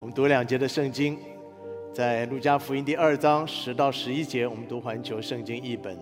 [0.00, 1.18] 我们读两节的圣经，
[1.92, 5.98] 在路加福音第二章十到十一节，我们读环球圣经译本。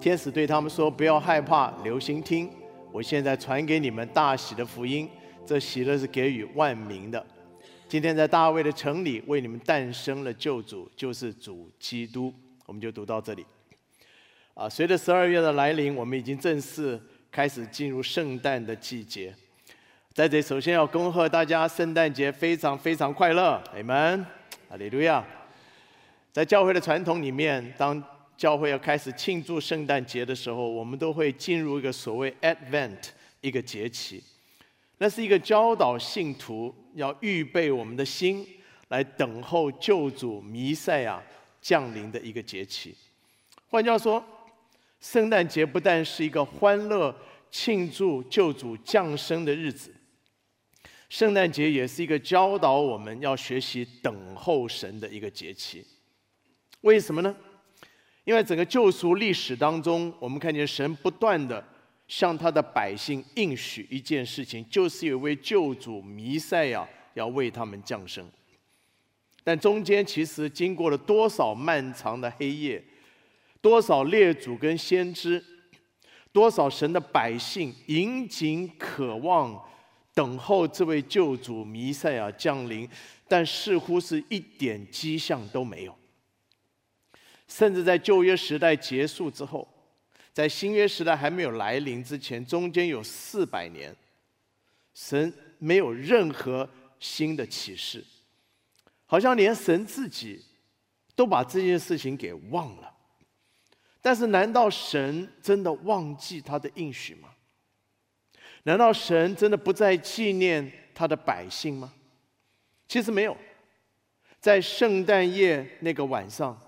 [0.00, 2.48] 天使对他们说：“不要害怕，留心听。
[2.92, 5.10] 我现在传给你们大喜的福音，
[5.44, 7.26] 这喜乐是给予万民的。
[7.88, 12.32] 今天在大卫的城里，为你们诞生了救主，就是主基督。”
[12.66, 13.44] 我们就读到这里。
[14.54, 17.00] 啊，随着十二月的来临，我们已经正式
[17.32, 19.34] 开始进入圣诞的季节。
[20.20, 24.26] 在这，首先要恭贺大家，圣诞节非常非常快乐，阿门，
[24.68, 25.24] 哈利路亚。
[26.30, 28.04] 在教会的传统里面，当
[28.36, 32.98] 教会要开始庆祝圣诞节的时候，我们都会进入一个所谓 Advent
[33.40, 34.22] 一个节期，
[34.98, 38.46] 那是一个教导信徒要预备我们的心，
[38.88, 41.18] 来等候救主弥赛亚
[41.62, 42.94] 降临的一个节期。
[43.70, 44.22] 换句话说，
[45.00, 47.16] 圣诞节不但是一个欢乐
[47.50, 49.90] 庆祝救主降生的日子。
[51.10, 55.84] 圣诞节也是一个教导我们要学习等候神的一个节期。
[56.82, 57.36] 为什么呢？
[58.22, 61.62] 因为整个救赎历史当中，我们看见神不断的
[62.06, 68.24] 向他的百姓应许一件事情，就是有位救主弥赛亚要为他们降生。
[69.42, 72.80] 但中间其实经过了多少漫长的黑夜，
[73.60, 75.42] 多少列祖跟先知，
[76.30, 79.60] 多少神的百姓引颈渴望。
[80.20, 82.86] 等候这位救主弥赛亚降临，
[83.26, 85.96] 但似乎是一点迹象都没有。
[87.48, 89.66] 甚至在旧约时代结束之后，
[90.30, 93.96] 在新约时代还没有来临之前，中间有四百年，
[94.92, 98.04] 神没有任何新的启示，
[99.06, 100.44] 好像连神自己
[101.16, 102.92] 都把这件事情给忘了。
[104.02, 107.30] 但是，难道神真的忘记他的应许吗？
[108.64, 111.92] 难道神真的不再纪念他的百姓吗？
[112.86, 113.36] 其实没有，
[114.40, 116.58] 在圣诞夜那个晚上，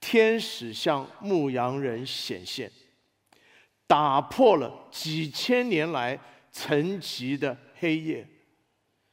[0.00, 2.70] 天使向牧羊人显现，
[3.86, 6.18] 打破了几千年来
[6.52, 8.26] 沉寂的黑夜。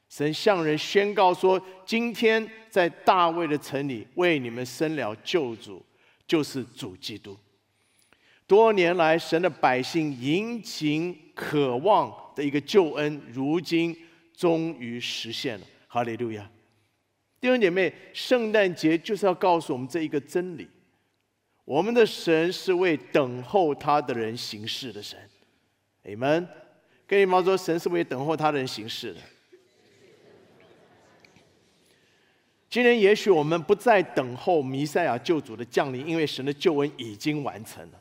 [0.08, 5.80] 神向人宣告说：“今天在大卫的城里为你们生了救主，
[6.26, 7.38] 就是主基督。”
[8.44, 13.96] 多年来，神的百姓殷勤渴望的一个救恩，如今
[14.36, 15.64] 终于实现了。
[15.88, 16.48] 哈利路亚！
[17.40, 20.68] 弟兄姐妹，圣诞节就是要告诉我们这一个真理：
[21.64, 25.18] 我们的神是为等候他的人行事的神。
[26.04, 26.46] 你们
[27.06, 29.20] 跟你妈说，神是为等候他的人行事的。
[32.68, 37.99] 今天也许我们不再等候弥赛亚救主的降临，因为神的救恩已经完成了。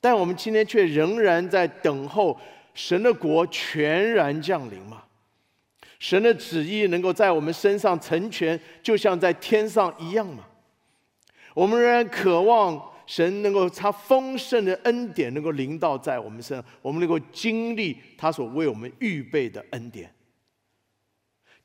[0.00, 2.38] 但我们今天却仍然在等候
[2.74, 5.02] 神的国全然降临嘛？
[5.98, 10.44] 神的旨意能够在我们身上成全，就像在天上一样嘛？
[11.54, 20.08] 我们仍然渴望神能够他丰盛的恩典能够临到在我们身上，我们能够经历他所为我们预备的恩典。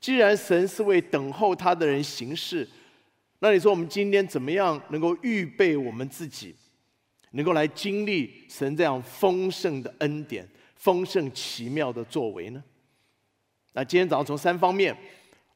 [0.00, 2.68] 既然神是为等候他的人行事，
[3.38, 6.56] 那你说我们今天怎么样能够预备我们自己？
[7.34, 12.62] 能够来经历神这样丰盛的恩典、丰盛奇妙的作为呢？
[13.72, 14.96] 那今天早上从三方面，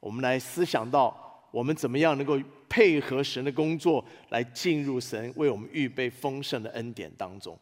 [0.00, 2.36] 我们来思想到我们怎么样能够
[2.68, 7.56] 配合神的工作，来进入神为我们预备丰盛的恩典当中。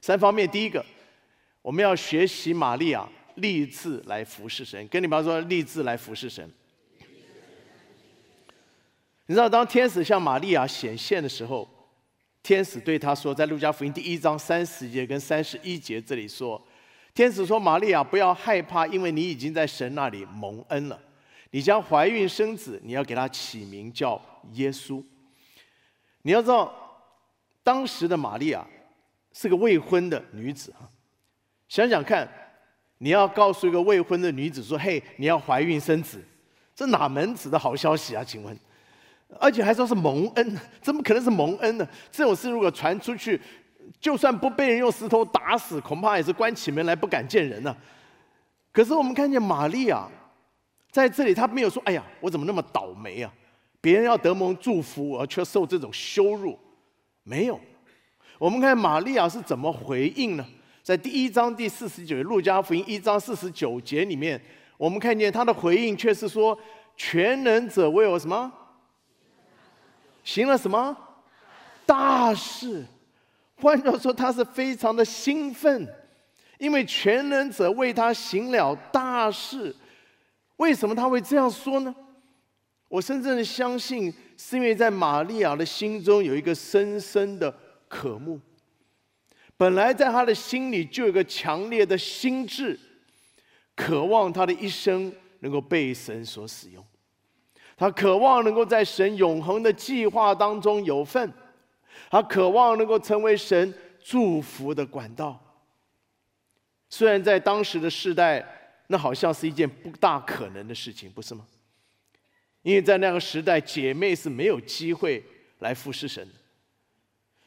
[0.00, 0.84] 三方面，第一个，
[1.62, 4.84] 我们要学习玛利亚立志来服侍神。
[4.88, 6.50] 跟你们说，立志来服侍神。
[9.26, 11.68] 你知道，当天使向玛利亚显现的时候。
[12.48, 16.58] 天使对他说：“在路加福音第一章三十节跟三十一节这里说，
[17.12, 20.98] 天使说：‘玛利亚，不要害怕，因为你已经在神那里蒙恩了。
[21.50, 24.18] 你将怀孕生子，你要给他起名叫
[24.52, 25.04] 耶稣。’
[26.24, 26.74] 你要知道，
[27.62, 28.66] 当时的玛利亚
[29.34, 30.88] 是个未婚的女子哈。
[31.68, 32.26] 想想看，
[32.96, 36.24] 你要告诉一个未婚的女子说：‘嘿，你要怀孕生子，
[36.74, 38.58] 这哪门子的好消息啊？’请问？”
[39.38, 41.86] 而且还说是蒙恩，怎么可能是蒙恩呢？
[42.10, 43.40] 这种事如果传出去，
[44.00, 47.76] 就算不被人用石头打死，恐怕也是关起门来不敢见人呢。
[48.72, 50.08] 可是我们看见玛利亚
[50.90, 53.32] 在这里，她没有说：“哎呀，我怎么那么倒霉啊？
[53.80, 56.58] 别人要得蒙祝福，我却受这种羞辱。”
[57.22, 57.60] 没有。
[58.38, 60.46] 我们看玛利亚是怎么回应呢？
[60.82, 64.40] 在第一章第四十九节，路加福音一章四十九节里面，
[64.78, 66.58] 我们看见她的回应却是说
[66.96, 68.50] ：“全能者为我什么？”
[70.28, 70.94] 行了什么
[71.86, 72.84] 大事？
[73.56, 75.88] 换句话说，他是非常的兴奋，
[76.58, 79.74] 因为全能者为他行了大事。
[80.58, 81.94] 为什么他会这样说呢？
[82.88, 87.50] 我深深的相信，是因为在玛利亚的心中有一个深深的
[87.88, 88.38] 渴慕。
[89.56, 92.78] 本来在他的心里就有个强烈的心智，
[93.74, 95.10] 渴望他的一生
[95.40, 96.84] 能够被神所使用。
[97.78, 101.32] 他渴望能够在神永恒的计划当中有份，
[102.10, 103.72] 他渴望能够成为神
[104.02, 105.40] 祝福的管道。
[106.90, 108.44] 虽然在当时的世代，
[108.88, 111.46] 那好像是一件不大可能的事情，不是吗？
[112.62, 115.24] 因为在那个时代，姐妹是没有机会
[115.60, 116.34] 来服侍神的。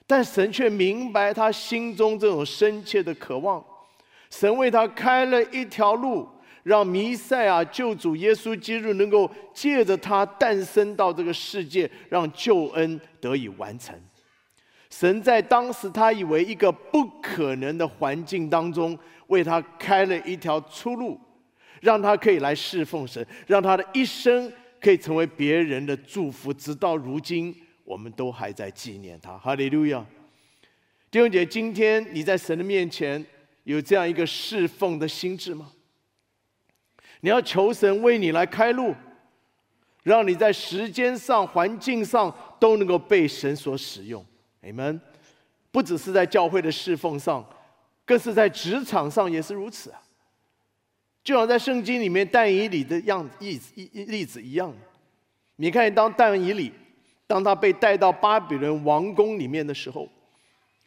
[0.07, 3.61] 但神却明白他心中这种深切的渴望，
[4.29, 6.29] 神为他开了一条路。
[6.63, 13.95] 让弥赛亚救主耶稣基督能够借着他诞生到这个世界，让救恩得以完成。
[14.89, 18.97] 神在当时他以为一个不可能的环境当中，
[19.27, 21.19] 为他开了一条出路，
[21.79, 26.53] 让他可以来侍奉神，让他的一生可以成为别人的祝福。
[26.53, 27.55] 直到如今，
[27.85, 29.37] 我们都还在纪念他。
[29.37, 30.05] 哈利路亚！
[31.09, 33.25] 弟兄姐，今天你在神的面前
[33.63, 35.71] 有这样一个侍奉的心智吗？
[37.21, 38.93] 你要求神为你来开路，
[40.03, 44.25] 让你在时间上、环境上都能够被神所使用。
[44.61, 44.99] 你们
[45.71, 47.43] 不只是在教会的侍奉上，
[48.05, 50.01] 更是在职场上也是如此啊！
[51.23, 54.73] 就像在圣经里面但以理的样子、例子、例子一样。
[55.57, 56.73] 你看，当但以理
[57.27, 60.09] 当他被带到巴比伦王宫里面的时候，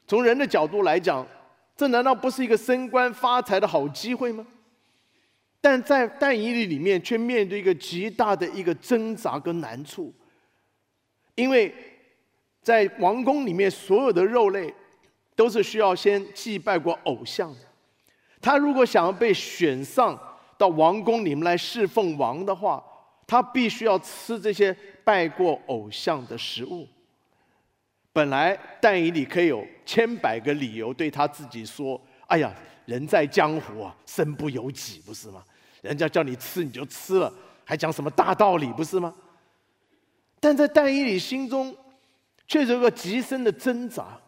[0.09, 1.25] 从人的角度来讲，
[1.77, 4.45] 这难道不是一个升官发财的好机会吗？
[5.65, 10.13] 但在但以理里面，却面对一个极大的一个挣扎跟难处，
[11.37, 11.75] 因为
[12.61, 14.75] 在王宫里面，所有的肉类
[15.35, 17.61] 都是需要先祭拜过偶像的。
[18.43, 20.21] 他如果想要被选上
[20.59, 22.85] 到王宫里面来侍奉王的话，
[23.27, 26.87] 他必须要吃这些拜过偶像的食物。
[28.13, 32.53] 本来但以理可以有千百个理由对他自己说：“哎呀，
[32.85, 35.43] 人在江湖啊，身不由己，不是吗？”
[35.85, 37.33] 人家叫你吃你就吃了，
[37.63, 39.15] 还讲什么大道理不是吗？
[40.41, 41.77] 但在但以理心中，
[42.47, 44.19] 却有个极深的挣扎。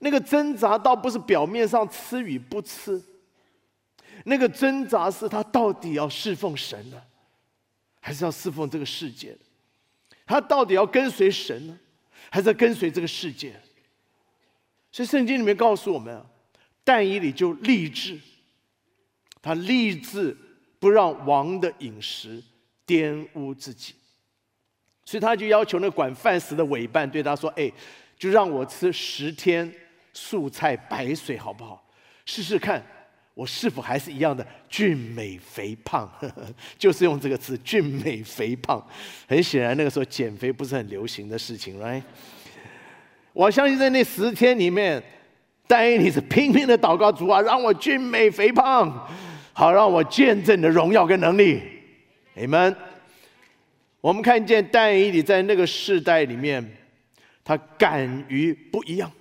[0.00, 3.02] 那个挣扎倒不是表面上吃与不吃，
[4.24, 7.02] 那个挣扎是他到底要侍奉神呢，
[8.00, 9.36] 还是要侍奉这个世界？
[10.26, 11.78] 他到底要跟随神呢，
[12.30, 13.58] 还是要跟随这个世界？
[14.92, 16.22] 所以圣经里面告诉我们，
[16.84, 18.18] 但以理就立志，
[19.40, 20.36] 他立志。
[20.80, 22.42] 不让王的饮食
[22.86, 23.94] 玷污自己，
[25.04, 27.70] 所以他就要求那管饭食的委办对他说：“哎，
[28.18, 29.70] 就让我吃十天
[30.14, 31.86] 素菜白水，好不好？
[32.24, 32.82] 试试看，
[33.34, 36.10] 我是否还是一样的俊美肥胖？
[36.78, 38.84] 就是用这个词‘俊美肥胖’。
[39.28, 42.02] 很显然，那个时候减肥不是很流行的事情，right？
[43.32, 45.02] 我相信在那十天里面，
[45.66, 49.06] 但你是拼命的祷告主啊，让我俊美肥胖。”
[49.60, 51.60] 好，让我见证你的荣耀跟能力，
[52.32, 52.74] 你们，
[54.00, 56.66] 我们看见但以理在那个世代里面，
[57.44, 59.12] 他敢于不一样，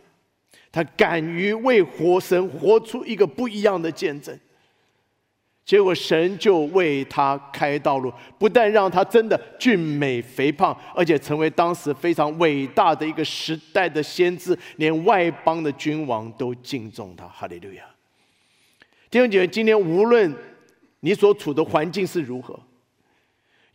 [0.71, 4.33] 他敢于为活神活出一个不一样的见证。
[5.65, 17.27] 结果神就为他开道路，不但让他真的俊美肥胖，而且成为当时非常伟大的一个时代的先知，连外邦的君王都敬重他。
[17.27, 17.83] 哈利路亚。
[19.09, 20.33] 弟兄姐妹，今天无论
[20.99, 22.59] 你所处的环境是如何，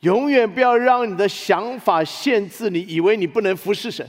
[0.00, 4.07] 永远不要让你的想法限制你，以为你不能服侍神；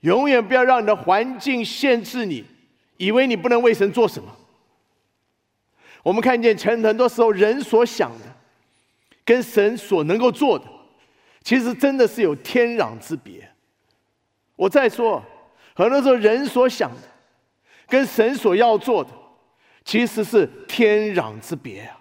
[0.00, 2.42] 永远不要让你的环境限制你，
[2.96, 4.34] 以为你不能为神做什么。
[6.02, 8.24] 我们看见，很很多时候人所想的，
[9.26, 10.64] 跟神所能够做的，
[11.44, 13.46] 其实真的是有天壤之别。
[14.56, 15.22] 我再说，
[15.74, 17.02] 很多时候人所想的，
[17.86, 19.10] 跟神所要做的。
[19.84, 21.98] 其实是天壤之别啊！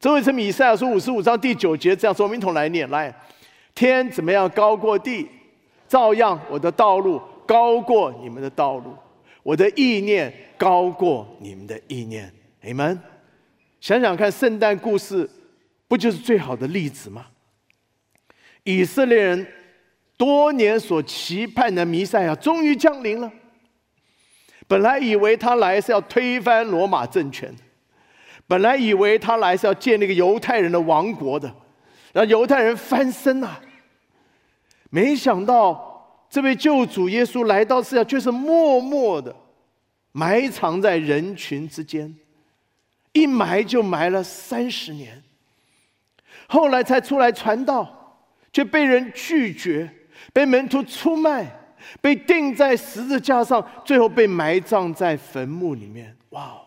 [0.00, 3.14] 这位是米赛亚书五十五章第九节这样说：“我们一同来念，来，
[3.74, 5.28] 天怎么样高过地，
[5.88, 8.94] 照样我的道路高过你们的道路，
[9.42, 12.98] 我的意念高过你们的意念。”你们
[13.80, 15.28] 想想看，圣诞故事
[15.86, 17.26] 不就是最好的例子吗？
[18.62, 19.46] 以色列人
[20.16, 23.30] 多年所期盼的弥赛亚终于降临了。
[24.66, 27.54] 本来以为他来是要推翻罗马政权，
[28.46, 31.54] 本来以为他来是要建那个犹太人的王国的，
[32.12, 33.56] 让犹太人翻身呐。
[34.90, 39.34] 没想到这位救主耶稣来到世上，却是默默的
[40.12, 42.14] 埋藏在人群之间，
[43.12, 45.22] 一埋就埋了三十年，
[46.46, 48.18] 后来才出来传道，
[48.52, 49.90] 却被人拒绝，
[50.32, 51.46] 被门徒出卖，
[52.00, 56.16] 被钉在十字架上，最后被埋葬在坟墓里面。
[56.30, 56.60] 哇哦！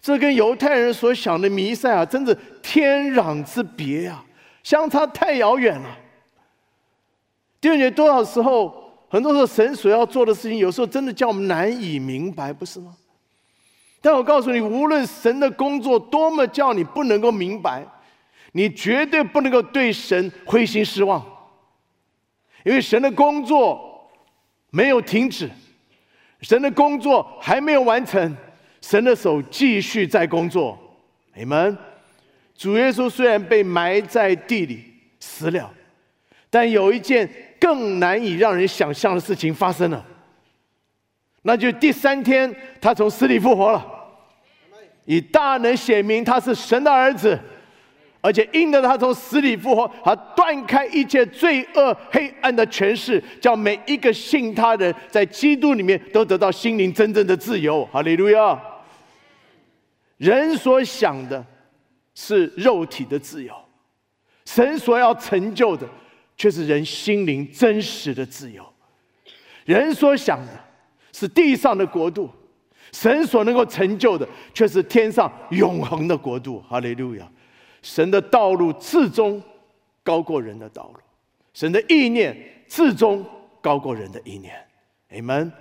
[0.00, 4.24] 这跟犹太人所想的弥赛亚真是天壤之别呀，
[4.62, 5.98] 相差太遥远了。
[7.60, 12.94] 弟兄姐，多少时候，很多时候神所要做的事情，有时候真的叫我们难以明白，不是吗？
[14.00, 17.84] 但我告诉你，无论神的工作多么叫你不能够明白，
[18.52, 21.20] 你绝对不能够对神灰心失望，
[22.66, 24.10] 因为神的工作
[24.70, 25.48] 没有停止，
[26.40, 28.36] 神的工作还没有完成。
[28.82, 30.76] 神的手继续在工作，
[31.34, 31.78] 你们，
[32.56, 34.82] 主耶稣虽然被埋在地里
[35.20, 35.72] 死了，
[36.50, 37.28] 但有一件
[37.60, 40.04] 更难以让人想象的事情发生了，
[41.42, 43.86] 那就第三天他从死里复活了，
[45.04, 47.38] 以大能显明他是神的儿子。
[48.26, 57.84] 而且因着他从死里复活，他断开一切罪恶黑暗的权势，叫每一个信他人在基督里面都得到心灵真正的自由。
[57.92, 58.60] 哈利路亚！
[60.16, 61.46] 人所想的
[62.16, 63.54] 是肉体的自由，
[64.44, 65.86] 神所要成就的
[66.36, 68.66] 却是人心灵真实的自由。
[69.64, 70.52] 人所想的
[71.12, 72.28] 是地上的国度，
[72.90, 76.60] 神所能够成就的却是天上永恒的国度。
[76.68, 77.24] 哈利路亚！
[77.88, 79.40] 神的道路至终
[80.02, 81.00] 高过人的道路，
[81.54, 83.24] 神的意念至终
[83.60, 84.52] 高过人的意念
[85.12, 85.52] ，amen。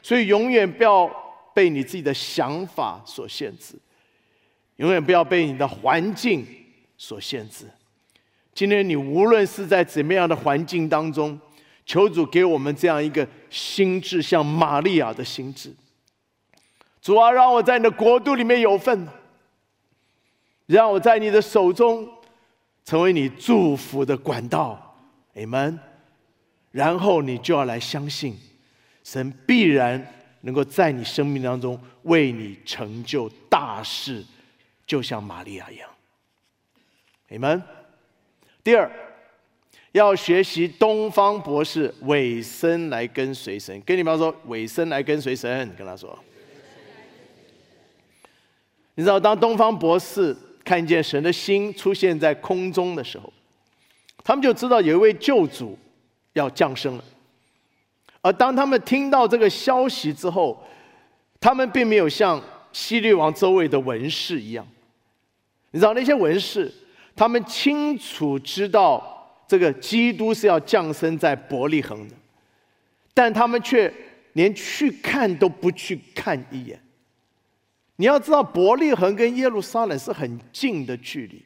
[0.00, 1.06] 所以永远不要
[1.52, 3.74] 被你自己的想法所限制，
[4.76, 6.46] 永远不要被你的环境
[6.96, 7.66] 所限制。
[8.54, 11.38] 今天你无论是在怎么样的环境当中，
[11.84, 15.74] 求主给我们这样一个心智，像玛利亚的心智。
[17.02, 19.06] 主啊，让我在你的国度里面有份。
[20.66, 22.08] 让我在你的手中
[22.84, 24.96] 成为你祝福的管道
[25.34, 25.78] ，Amen。
[26.72, 28.36] 然后你就要来相信，
[29.04, 34.24] 神必然能够在你生命当中为你成就大事，
[34.86, 35.88] 就像玛利亚一样
[37.30, 37.62] ，Amen。
[38.62, 38.90] 第二，
[39.92, 46.18] 要学习东方博士尾声来跟随神，跟你妈说尾声来跟随神，跟他说，
[48.96, 50.36] 你知道当东方博士。
[50.66, 53.32] 看见神的心出现在空中的时候，
[54.24, 55.78] 他们就知道有一位救主
[56.32, 57.04] 要降生了。
[58.20, 60.60] 而当他们听到这个消息之后，
[61.38, 62.42] 他们并没有像
[62.72, 64.66] 希律王周围的文士一样，
[65.70, 66.74] 你知道那些文士，
[67.14, 72.16] 他们清楚知道这个基督是要降生在伯利恒的，
[73.14, 73.92] 但他们却
[74.32, 76.80] 连去看都不去看一眼。
[77.96, 81.42] 你要知道，伯利恒跟耶路撒冷是很近的距离。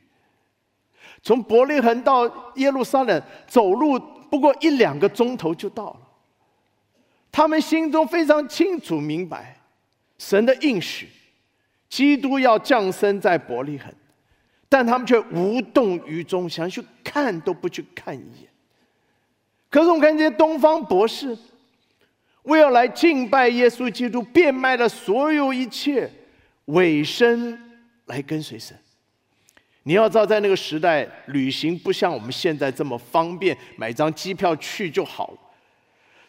[1.23, 3.99] 从伯利恒到耶路撒冷走路
[4.31, 6.01] 不过一两个钟头就到了。
[7.31, 9.57] 他们心中非常清楚明白，
[10.19, 11.09] 神的应许，
[11.89, 13.93] 基督要降生在伯利恒，
[14.69, 18.49] 但他们却无动于衷，想去看都不去看一眼。
[19.71, 21.39] 可是我们看这些东方博士，
[22.43, 26.11] 为了来敬拜耶稣基督，变卖了所有一切。
[26.73, 27.59] 尾声
[28.07, 28.77] 来跟随神，
[29.85, 35.39] 你要知道，在那个时代，旅行不像我们现在这么方便，买张机票去就好了。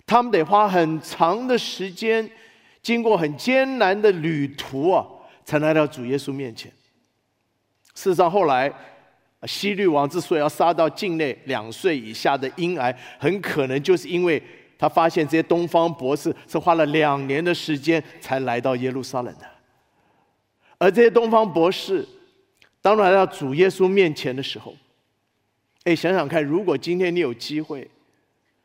[0.06, 2.30] 他们得花很长的时间，
[2.82, 5.06] 经过很艰难的旅途啊，
[5.46, 6.72] 才来到主耶稣面前。
[7.94, 8.72] 事实上，后来
[9.44, 14.42] 西律王之所以要杀到境内两岁以下的婴儿，很可能就是因为
[14.78, 19.51] 他发现这些东方博士是花了两年的时间才来到耶路撒冷的。
[20.82, 22.04] 而这些东方博士，
[22.82, 24.76] 当来到主耶稣面前的时候，
[25.84, 27.88] 哎，想想看，如果今天你有机会，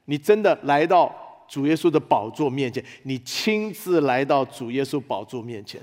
[0.07, 1.15] 你真的来到
[1.47, 5.79] 主耶稣的宝座面前，你亲自来到主耶稣宝座面前，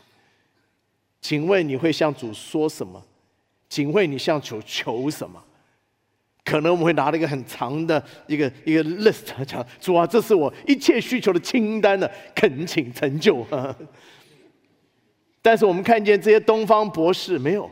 [1.21, 2.99] 请问你会向主说什么？
[3.69, 5.39] 请问你向主求什么？
[6.43, 13.45] 可能我们会拿了一个很长的一个一个 list，讲主啊，这是我一切需求的清单的，恳请成就。
[15.43, 17.69] 但是我们看见这些东方博士没有，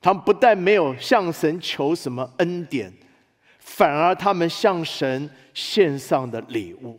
[0.00, 2.90] 他们不但没有向神求什么恩典，
[3.58, 6.98] 反而他们向神献上的礼物。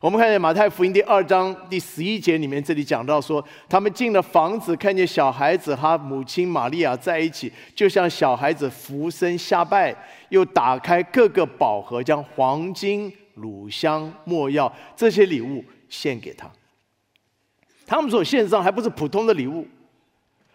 [0.00, 9.96] 我们看见马太福音第二章第十一节里面，这里讲到说，他们进了房子，看见小孩子和母亲玛利亚在一起，就像小孩子俯身下拜，
[10.28, 16.50] 又打开各个宝盒，将黄金、乳香、没药这些礼物献给他。
[17.90, 19.66] 他们所献上还不是普通的礼物，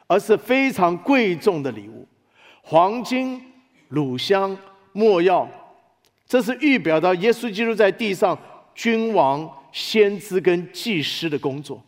[0.08, 2.08] 而是非常贵重的礼物，
[2.62, 3.44] 黄金、
[3.90, 4.58] 乳香、
[4.94, 5.46] 没药，
[6.26, 8.40] 这是预表到耶稣基督在地上
[8.74, 11.84] 君王、先知跟祭师的工作。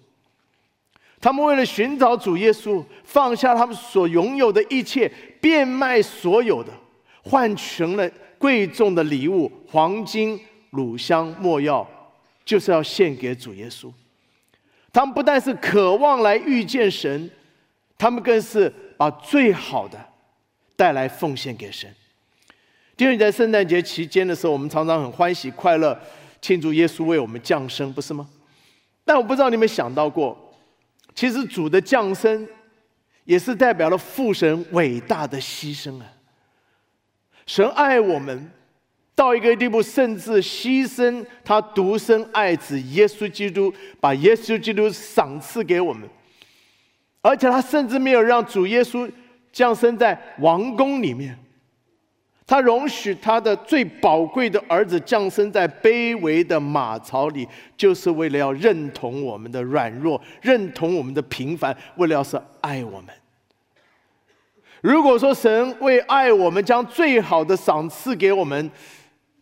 [1.22, 6.74] 他们为了寻找主耶稣，放下他们所拥有的一切，变卖所有的，
[7.24, 10.38] 换成了贵重的礼物——黄金、
[10.72, 11.90] 乳香、没药，
[12.44, 13.90] 就是要献给主耶稣。
[14.98, 17.30] 他们不但是渴望来遇见神，
[18.00, 19.96] 他们更是把最好的
[20.76, 21.88] 带来奉献给神。
[22.96, 25.96] 第二，在圣诞节期间的时候，我们常常很欢喜快乐
[26.42, 28.28] 庆祝耶稣为我们降生，不是吗？
[29.06, 30.36] 但我不知道你们想到过。
[31.14, 32.48] 其实主的降生，
[33.24, 36.12] 也是代表了父神伟大的牺牲啊！
[37.46, 38.50] 神爱我们
[39.18, 46.08] 到一个地步，甚至牺牲他独生爱子耶稣基督，把耶稣基督赏赐给我们，
[47.24, 49.10] 而且他甚至没有让主耶稣
[49.52, 51.36] 降生在王宫里面。
[52.46, 63.08] 他容许他的最宝贵的儿子降生在卑微的马槽里，就是为了要认同我们的软弱，认同我们的平凡，为了要是爱我们。
[64.82, 68.70] 如果说神为爱我们将最好的赏赐给我们，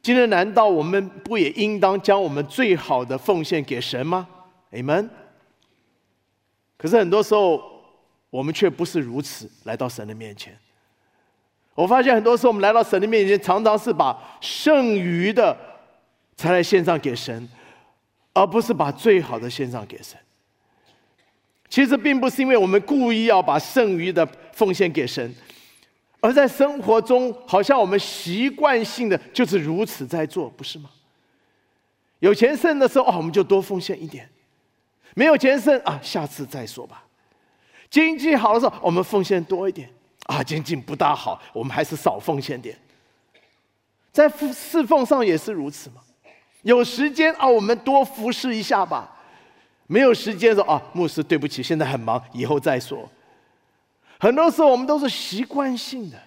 [0.05, 4.27] 今天难道我们不也应当将我们最好的奉献给神吗
[4.71, 5.09] ？Amen。
[6.77, 7.59] 可是很多时候，
[8.29, 10.55] 我们却不是如此来到神的面前。
[11.74, 15.57] 我发现很多时候，我们来到神的面前，常常是把剩余的
[16.35, 17.50] 才来献上给神，
[18.31, 20.15] 而不是把最好的献上给神。
[21.67, 25.33] 其实并不是因为我们故意要把剩余的奉献给神，
[26.25, 30.89] 而在生活中，好像我们习惯性的就是如此在做，不是吗？
[32.17, 34.25] 有钱剩的时候，哦，我们就多奉献一点；
[35.13, 37.03] 没有钱剩啊，下次再说吧。
[37.91, 39.88] 经济好的时候，我们奉献多一点。
[40.24, 42.75] 啊，经济不大好，我们还是少奉献点。
[44.12, 46.01] 在侍奉上也是如此嘛。
[46.64, 49.16] 有时间啊，我们多服侍一下吧。
[49.85, 53.07] 没有时间说啊，牧师对不起，现在很忙，以后再说。
[54.25, 56.18] 很多时候我们都是习惯性的，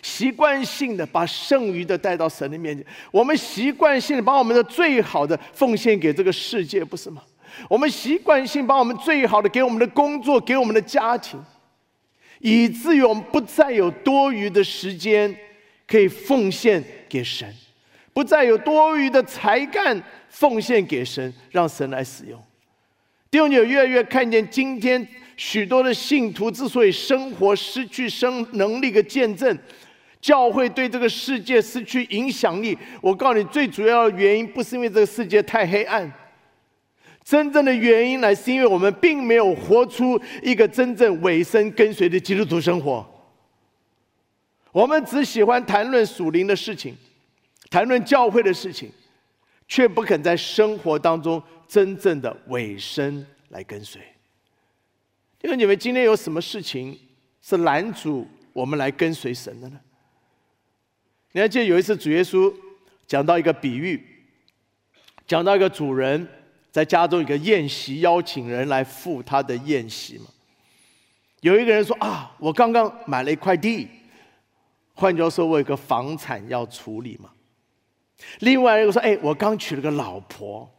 [0.00, 2.86] 习惯性的把剩余的带到神的面前。
[3.10, 7.20] 我们习惯性的把我们的最好的奉献给这个世界，不是吗？
[7.68, 11.44] 我们习惯性把我们最好的给我们的工作，给我们的家庭。
[12.38, 15.34] 以至于我们不再有多余的时间
[15.84, 17.52] 可以奉献给神，
[18.12, 22.40] 不再有多余的才干奉献给神，让神来使用。
[23.32, 25.04] 弟兄姐越来越看见，今天
[25.38, 29.56] 许多的信徒之所以生活失去生能力的见证，
[30.20, 32.76] 教会对这个世界失去影响力。
[33.00, 36.12] 我告诉你，最主要的原因不是因为这个世界太黑暗。
[37.22, 43.06] 真正的原因呢，是因为我们并没有活出一个真正委身跟随的基督徒生活。
[44.72, 46.96] 我们只喜欢谈论属灵的事情，
[47.70, 48.90] 谈论教会的事情，
[49.68, 54.02] 却不肯在生活当中真正的委身来跟随。
[55.42, 56.98] 因为你们今天有什么事情
[57.40, 59.80] 是拦阻我们来跟随神的呢？
[61.32, 62.52] 你还记得有一次主耶稣
[63.06, 64.04] 讲到一个比喻，
[65.26, 66.28] 讲到一个主人。
[66.70, 70.26] 在家中一个宴席，邀请人来赴他的宴席嘛。
[71.40, 73.88] 有一个人说：“啊，我刚刚买了一块地，
[74.94, 77.30] 换句话说，我有个房产要处理嘛。”
[78.40, 80.70] 另外一个说：“哎，我刚娶了个老婆，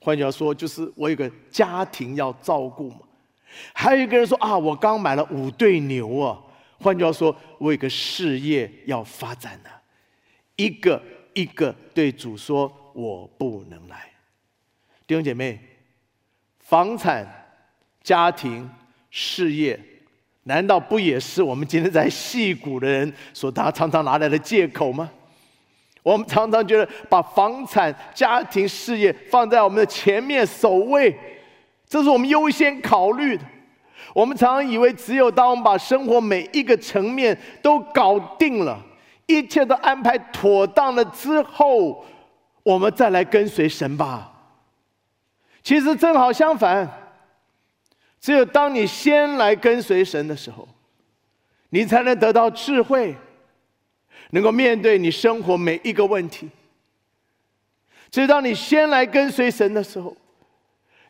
[0.00, 2.98] 换句话说，就是我有个家庭要照顾嘛。”
[3.72, 6.38] 还有一个人说：“啊，我刚买了五对牛啊，
[6.78, 9.70] 换句话说，我有个事业要发展呢。”
[10.56, 14.10] 一个一个对主说：“我不能来。”
[15.06, 15.58] 弟兄姐妹，
[16.60, 17.26] 房产、
[18.02, 18.70] 家庭、
[19.10, 19.78] 事业，
[20.44, 25.10] 难道不也是我们今天在戏骨的人所他常常拿来的借口吗？
[26.02, 31.16] 我们常常觉得把房产、家庭、事业放在我们的前面首位，
[31.92, 33.44] 这是我们优先考虑的。
[34.14, 38.82] 我们常常以为，只有当我们把生活每一个层面都搞定了，
[39.26, 42.02] 一切都安排妥当了之后，
[42.62, 44.32] 我们再来跟随神吧。
[45.62, 46.88] 其实正好相反，
[48.18, 50.66] 只有当你先来跟随神的时候，
[51.68, 53.14] 你才能得到智慧，
[54.30, 56.48] 能够面对你生活每一个问题。
[58.10, 60.16] 只有当你先来跟随神的时候，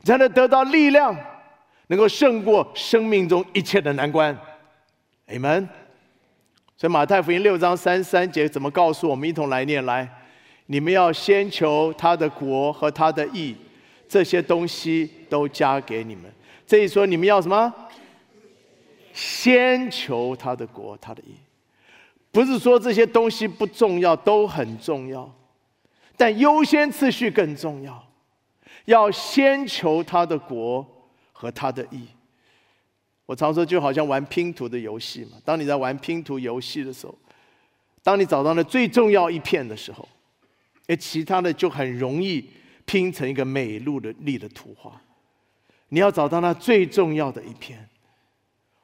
[0.04, 1.16] 才能得到力量，
[1.86, 4.36] 能够胜过生命中一切的难关。
[5.28, 5.66] Amen。
[6.76, 9.28] 所以马太福音六章三三节怎么告诉我们？
[9.28, 10.08] 一同来念来，
[10.66, 13.56] 你们要先求他的国和他的义。
[14.08, 16.24] 这些东西都加给你们。
[16.66, 17.72] 这一说，你们要什么？
[19.14, 21.34] 先求他的国，他的义。
[22.30, 25.30] 不是说这些东西不重要，都很重要，
[26.16, 28.02] 但优先次序更重要。
[28.86, 30.86] 要先求他的国
[31.32, 32.06] 和他的义。
[33.24, 35.38] 我常说，就好像玩拼图的游戏嘛。
[35.44, 37.16] 当你在玩拼图游戏的时候，
[38.02, 40.06] 当你找到了最重要一片的时候，
[40.88, 42.44] 哎，其他的就很容易
[42.84, 45.00] 拼成一个美丽的丽的图画。
[45.88, 47.88] 你要找到那最重要的一片。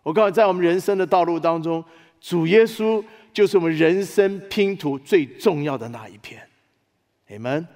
[0.03, 1.85] 我告诉你，在我们人生的道路当中，
[2.21, 6.41] 主耶稣就是我们人生拼图最重要的那一片。
[7.27, 7.67] 你们，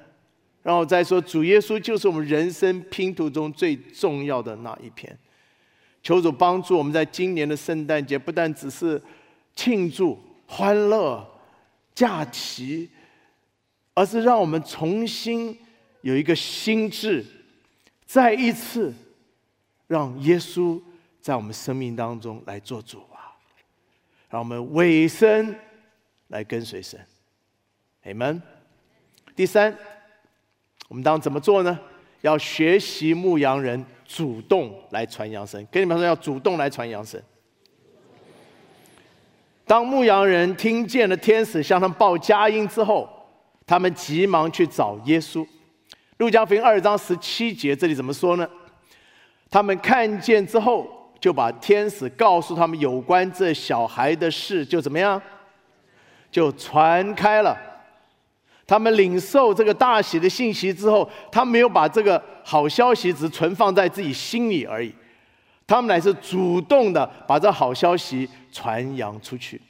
[0.62, 5.18] 然后再说，主耶稣就是我们人生拼图中最重要的那一片。
[6.02, 9.00] 求主帮助我们在今年的圣诞节，不但只是
[9.54, 11.24] 庆祝、欢乐、
[11.94, 12.90] 假期，
[13.94, 15.56] 而是让我们重新
[16.00, 17.24] 有一个心智，
[18.04, 18.92] 再一次
[19.86, 20.80] 让耶稣
[21.20, 23.34] 在我们生命当中来做主啊！
[24.28, 25.54] 让我们委身
[26.28, 26.98] 来跟随神。
[28.02, 28.42] 你们，
[29.36, 29.76] 第三，
[30.92, 31.78] 我们当怎么做呢？
[32.20, 33.82] 要学习牧羊人。
[34.04, 37.22] 主动来传扬神，跟你们说要主动来传扬神。
[39.64, 43.08] 当牧羊人听见了天使向他们报佳音之后，
[43.66, 45.46] 他们急忙去找耶稣。
[46.18, 48.46] 路加福音二章十七节，这里怎么说呢？
[49.48, 50.86] 他们看见之后，
[51.18, 55.18] 就把天使告诉他们有关这小孩的事，就怎么样，
[56.30, 57.56] 就传开了。
[58.66, 64.94] 他们领受这个大喜的信息之后，他没有把这个好消息只存放在自己心里而已，
[65.66, 69.60] 他们乃是主动的把这好消息传扬出去。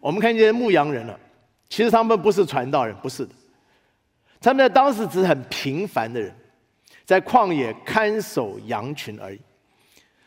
[0.00, 1.18] 我们看见牧羊人了，
[1.68, 3.32] 其实他们不是传道人，不是的，
[4.40, 6.32] 他们在当时只是很平凡的人，
[7.04, 9.40] 在旷野看守羊群而已。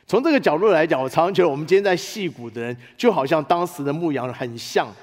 [0.08, 4.93] 从这个角度来讲，我常常觉得我们今天在戏谷的人，就好像当时的牧羊人很像。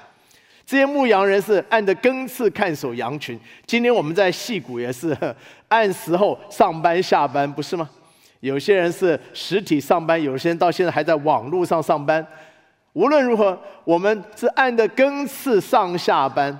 [0.69, 3.39] 这些牧羊人是按着更次看守羊群。
[3.65, 5.17] 今天我们在戏谷也是
[5.67, 7.89] 按时候上班下班，不是吗？
[8.41, 12.23] 有些人是实体上班，有些人到现在还在网络上上班。
[12.93, 16.55] 无论如何，我们是按着更次上下班。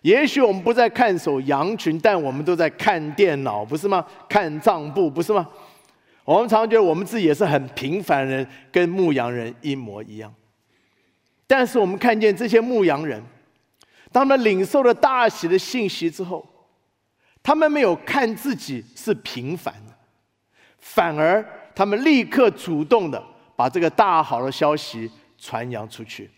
[0.00, 4.02] 也许我们不在看守羊群，但我们都在看电脑，不是吗？
[4.26, 5.46] 看账簿，不是吗？
[6.24, 10.32] 我们常常觉得我们自己也是很平凡人，跟牧羊人一模一样。
[11.48, 13.20] 但是我们看见这些牧羊人，
[14.12, 16.46] 当他们领受了大喜的信息之后，
[17.42, 19.94] 他们没有看自己是平凡的，
[20.78, 23.20] 反而他们立刻主动的
[23.56, 26.30] 把这个大好的消息传扬出去。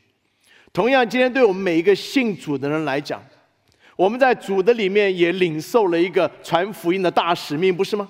[0.73, 3.21] 同样，今天对我们每一个信主的人来讲，
[3.97, 8.09] 我们在主的里面也领受了一个传福音的大使命，不是吗？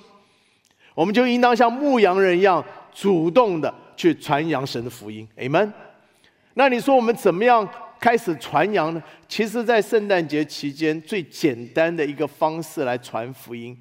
[0.95, 5.27] 我们就应当像牧羊人一样，主动的去传扬神的福音。
[5.39, 5.73] Amen。
[6.55, 7.67] 那你说我们怎么样
[8.01, 9.03] 开始传扬呢？
[9.29, 13.77] 其实，在圣诞节期间，最简单的一个方式来传福音，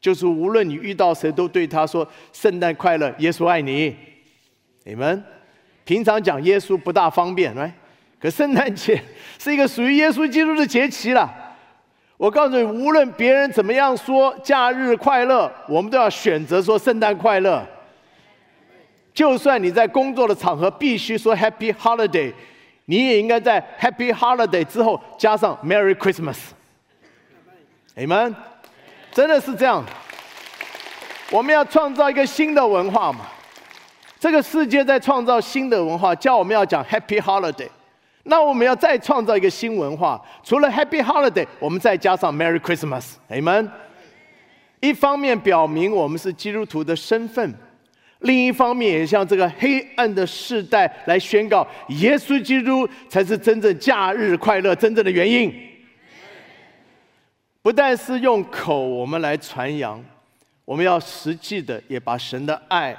[0.00, 3.94] 就是无论你遇到谁，都对他说“圣诞快乐，耶稣爱你”。
[4.84, 5.22] 你们
[5.84, 7.72] 平常讲耶稣不大方便，来，
[8.20, 9.00] 可圣诞节
[9.38, 11.32] 是一个属于耶稣基督的节期了。
[12.16, 17.64] 我告诉你，无论别人怎么样说“假日快乐”，我们都要选择说“圣诞快乐”。
[19.18, 22.32] 就算你在工作的场合必须说 Happy Holiday，
[22.84, 26.36] 你也应该在 Happy Holiday 之后加上 Merry Christmas。
[27.96, 28.32] 你们
[29.10, 29.84] 真的是这样？
[31.32, 33.26] 我们要创造一个新的文化嘛？
[34.20, 37.68] 这个世界在创造新的文化，叫我们要讲 Happy Holiday，
[38.22, 43.14] 那我们要再创造一个新文化，除了 Happy Holiday，我们再加上 Merry Christmas。
[43.26, 43.68] 你们
[44.78, 47.52] 一方面表明我们是基督徒的身份。
[48.20, 55.54] 另一方面，也向这个黑暗的世代来宣告：耶稣基督才是真正假日快乐真正的原因。
[57.62, 60.02] 不但是用口我们来传扬，
[60.64, 62.96] 我们要实际的也把神的爱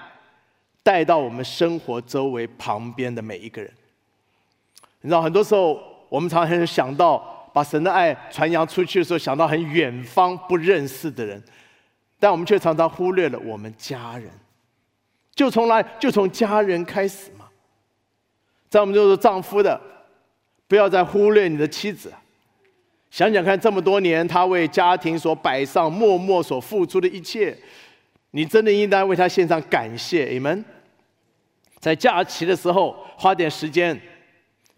[0.84, 3.70] 带到我们生活周围旁边的每一个人。
[5.02, 11.42] 你知道，很多时候我们常常想到把神的爱传扬出去的时候，想到很远方不认识的人，
[12.20, 14.30] 但我们却常常忽略了我们家人。
[15.40, 17.46] 就从来就从家人开始嘛，
[18.68, 19.80] 在我们就是丈夫的，
[20.68, 22.12] 不要再忽略你的妻子。
[23.10, 27.58] 想想看，这么多年他为家庭所摆上、默默所付出的一切，
[28.32, 30.26] 你真的应当为他献上感谢。
[30.26, 30.66] 你们
[31.80, 33.98] 在假期的时候花点时间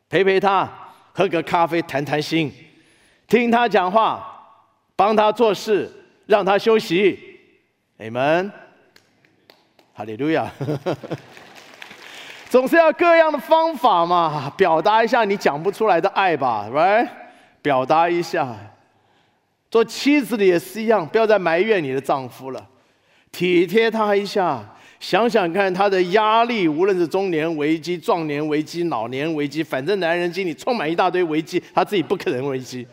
[0.10, 0.72] 陪陪他，
[1.12, 2.54] 喝个咖啡谈谈心，
[3.28, 4.62] 听他讲话，
[4.96, 5.92] 帮他做事，
[6.28, 7.18] 让他休息。
[7.98, 8.52] 你们，
[10.02, 10.52] 哈利路亚。
[12.50, 17.08] 总是要各样的方法嘛，表达一下你讲不出来的爱吧，right？
[17.62, 18.58] 表达一下。
[19.70, 22.68] 做妻子的也是一样，不要再埋怨你的丈夫了，
[23.32, 24.64] 体贴他一下。
[25.00, 32.88] 想想看，他的压力，无论是中年危机、壮年危机、老年危机，反正男人心里充满一大堆危机，他自己不可能危机。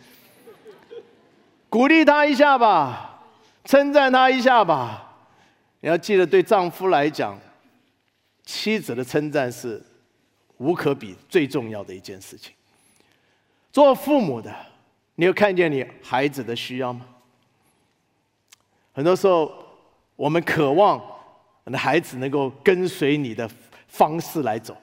[1.70, 3.22] 鼓励他一下吧，
[3.64, 5.06] 称赞他一下吧。
[5.80, 7.38] 你要记得，对丈夫来讲，
[8.44, 9.82] 妻子的称赞是
[10.56, 12.52] 无可比最重要的一件事情。
[13.72, 14.54] 做父母的，
[15.14, 17.06] 你有看见你孩子的需要吗？
[18.92, 19.52] 很多时候，
[20.16, 21.00] 我们渴望。
[21.70, 23.46] 那孩子能够跟随你的
[23.88, 24.74] 方式来走，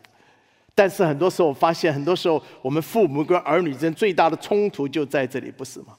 [0.75, 5.97] 但是很多时候我发现，很多时候我们父母跟儿女之间最大的冲突就在这里，不是吗？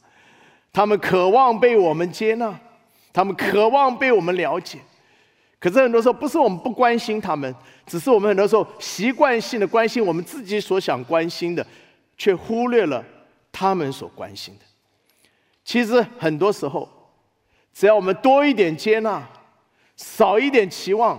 [0.72, 2.56] 他们渴望被我们接纳，
[3.16, 4.78] 他们渴望被我们了解，
[5.58, 7.54] 可是很多时候不是我们不关心他们，
[7.86, 11.66] 只是我们很多时候习惯性的关心我们自己所想关心的，
[12.18, 13.02] 却忽略了
[13.50, 14.64] 他们所关心的。
[15.64, 16.86] 其实很多时候，
[17.72, 19.26] 只要我们多一点接纳。
[19.96, 21.18] 少一点期望，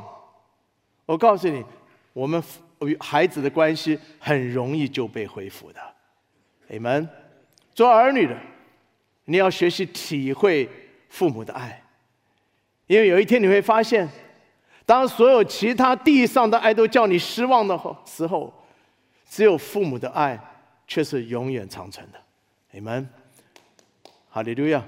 [1.07, 1.65] 我告诉你，
[2.13, 2.39] 我们
[2.81, 5.81] 与孩子的关系很容易就被恢复的。
[6.67, 7.09] 你们
[7.73, 8.37] 做儿女的，
[9.25, 10.69] 你要学习体会
[11.09, 11.81] 父母的爱，
[12.87, 14.07] 因为有一天你会发现，
[14.85, 18.53] 当所有其他地上的爱都叫你失望的时候，
[19.29, 20.39] 只有父母的爱
[20.87, 22.19] 却是永远长存的。
[22.71, 23.07] 你们，
[24.29, 24.83] 哈利路亚。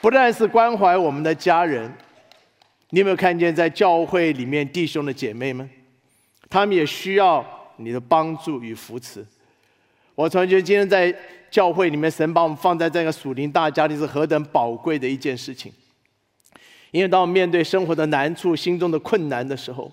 [0.00, 1.92] 不但是关怀我们的家人，
[2.90, 5.68] 你有没有看见在教会里面弟兄的姐妹们，
[6.48, 7.44] 他们也需要
[7.76, 9.24] 你的帮助与扶持。
[10.14, 11.14] 我突然觉今天在
[11.52, 15.70] 教会里面，神把我们放在这个属灵大家庭是何等宝贵的一件事情。
[16.90, 19.92] 因为当我们面对生活的难处、心中的困难的时候，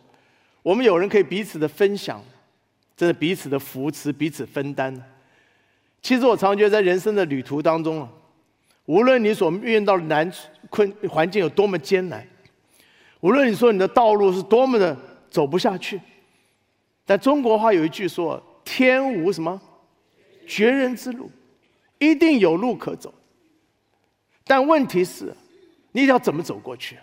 [0.63, 2.23] 我们有人可以彼此的分享，
[2.95, 4.95] 真的彼此的扶持、彼此分担。
[6.01, 8.09] 其实我常觉得在人生的旅途当中啊。
[8.85, 10.31] 无论你所遇到的难
[10.69, 12.25] 困环境有多么艰难，
[13.19, 14.97] 无论你说你的道路是多么的
[15.29, 15.99] 走不下去，
[17.05, 19.61] 但中国话有一句说：“天无什么
[20.47, 21.29] 绝人之路，
[21.99, 23.13] 一定有路可走。”
[24.43, 25.35] 但问题是，
[25.91, 26.97] 你要怎么走过去？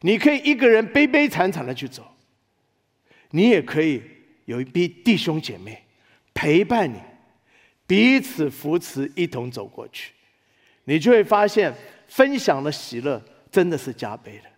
[0.00, 2.06] 你可以一个人悲悲惨惨的去走，
[3.30, 4.02] 你也可以
[4.44, 5.84] 有一批弟兄姐妹
[6.32, 6.98] 陪伴你，
[7.86, 10.12] 彼此扶持，一同走过去。
[10.84, 11.74] 你就会发现，
[12.06, 14.50] 分享的喜乐真的是加倍的，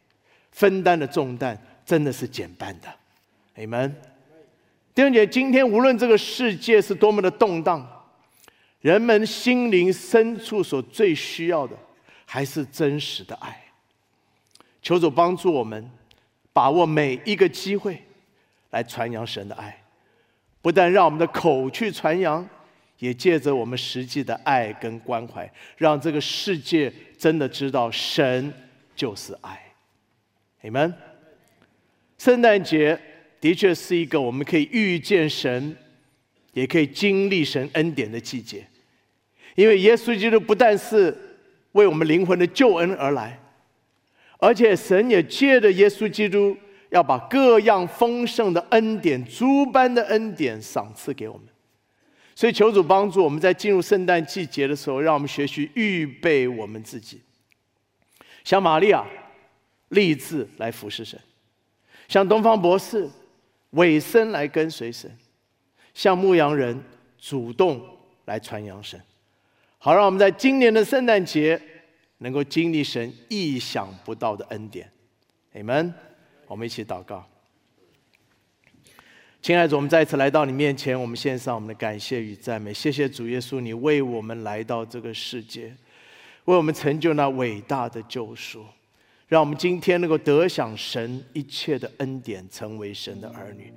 [0.51, 2.89] 分担的重担真的是减半的。
[3.55, 3.91] 你们，
[4.95, 7.98] 弟兄姐，今天无论这个世界是多么的动荡，
[8.81, 11.77] 人们心灵深处所最需要的，
[12.25, 13.65] 还是真实的爱。
[14.81, 15.91] 求主帮助我们，
[16.53, 18.03] 把握每一个机会，
[18.71, 19.83] 来传扬神的爱，
[20.63, 22.49] 不但让我们的口去传扬。
[22.99, 28.53] 也借着我们实际的爱跟关怀，让这个世界真的知道神
[28.97, 29.57] 就是爱。
[30.63, 30.93] 你们，
[32.19, 33.01] 圣诞节
[33.41, 35.77] 的确是一个我们可以遇见神，
[36.59, 38.67] 也可以经历神恩典的季节。
[39.55, 41.17] 因为耶稣基督不但是
[41.73, 43.41] 为我们灵魂的救恩而来，
[44.39, 46.57] 而且神也借着耶稣基督
[46.91, 51.47] 要把各样丰盛的恩典、诸般的恩典赏赐给我们。
[52.35, 57.21] 所以，求主帮助我们在进入圣诞季节的时候，让我们学习预备我们自己。
[58.45, 59.05] 像玛利亚
[59.89, 61.19] 立志来服侍神，
[62.07, 63.11] 像东方博士
[63.71, 65.11] 委身来跟随神，
[65.99, 66.81] 像牧羊人
[67.19, 67.85] 主动
[68.27, 69.03] 来传扬神。
[69.79, 71.61] 好，让我们在今年的圣诞节
[72.19, 74.89] 能够经历神意想不到的恩典。
[75.53, 75.93] 你们，
[76.47, 77.29] 我们一起祷告。
[79.43, 82.73] 亲爱的主，我们再一次来到你面前，我们献上我们的感谢与赞美。
[82.73, 85.75] 谢谢主耶稣，你为我们来到这个世界，
[86.45, 88.65] 为我们成就那伟大的救赎，
[89.27, 93.75] 让我们今天能够得享神一切的恩典，成为神的儿女。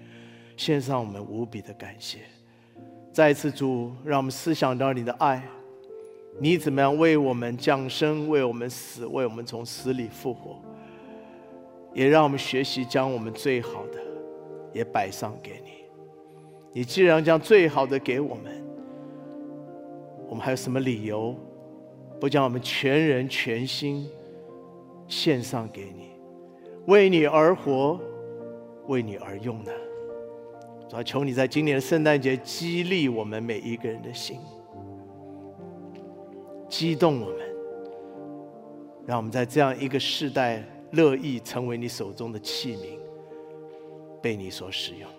[0.64, 2.20] 献上我们无比的感谢。
[3.12, 5.42] 再次主，让我们思想到你的爱，
[6.40, 10.62] 你怎么样为我们降生，为我们死，为我们从死里复活，
[11.96, 14.00] 也让我们学习将我们最好的。
[14.72, 15.72] 也摆上给你。
[16.72, 18.64] 你既然将最好的给我们，
[20.30, 21.36] 我们还有什么理由
[22.20, 24.08] 不将我们全人全心
[25.08, 26.12] 献上给你，
[26.86, 28.00] 为你而活，
[28.88, 29.72] 为你而用呢？
[30.92, 34.38] 主要求你在今年的圣诞节激励我们每一个人的心。
[36.68, 37.38] 激动我们，
[39.06, 43.00] 让我们在这样一个世代乐意成为你手中的器皿，
[44.22, 45.10] 被你所使用。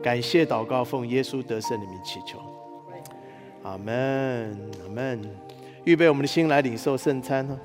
[0.00, 2.38] 感谢祷告，奉耶稣得胜的名祈求，
[3.64, 5.20] 阿门，阿门。
[5.82, 7.58] 预备我们的心来领受圣餐呢。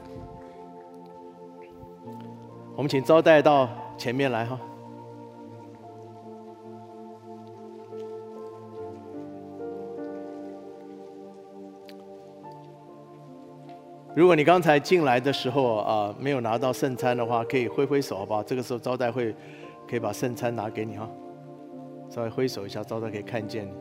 [2.75, 4.59] 我们请招待到前面来哈。
[14.15, 18.41] 如果你刚才进来的时候啊没有拿到圣餐的话，可以挥挥手好不好？
[18.41, 19.35] 这个时候招待会
[19.85, 21.09] 可以把圣餐拿给你哈，
[22.09, 23.71] 稍微挥手一下，招待可以看见你。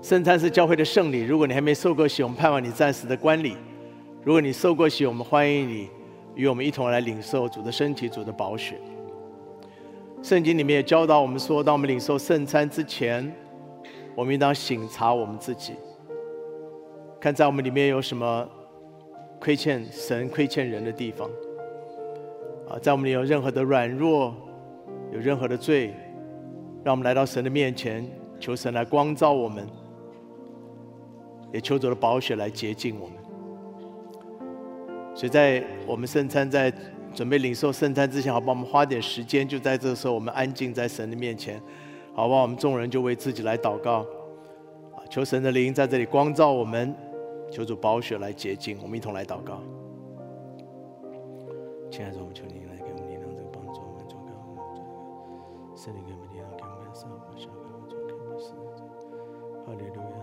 [0.00, 3.56] 圣餐是教会的圣礼，如果你还没受过洗，我们盼望你暂时的观礼；
[4.22, 5.88] 如果你受过洗，我们欢迎你
[6.36, 8.78] 与我们一同来领受主的身体、主的宝血。
[10.22, 13.32] 圣经里面也教导我们说，当我们领受圣餐之前，
[14.14, 15.72] 我们应当醒察我们自己。
[17.22, 18.48] 看在我们里面有什么
[19.38, 21.30] 亏欠神、亏欠人的地方
[22.68, 24.34] 啊，在我们里有任何的软弱、
[25.12, 25.94] 有任何的罪，
[26.82, 28.04] 让我们来到神的面前，
[28.40, 29.64] 求神来光照我们，
[31.52, 33.16] 也求主的宝血来洁净我们。
[35.14, 36.72] 所以在我们圣餐在
[37.14, 41.62] 准备领受圣餐之前，好，帮我们花点时间，就在这时候，我们安静在神的面前，
[42.14, 42.42] 好吧？
[42.42, 44.00] 我们众人就为自己来祷告
[44.96, 46.92] 啊，求神的灵在这里光照我们。
[47.52, 49.60] 求主宝血来洁净，我们一同来祷告。
[51.90, 54.32] 亲爱的，我们求你来给我们力量，这个帮助我们做个
[55.76, 58.82] 圣灵给我们力量，给我们上把下给我们做开门使者。
[59.66, 60.21] 哈利路亚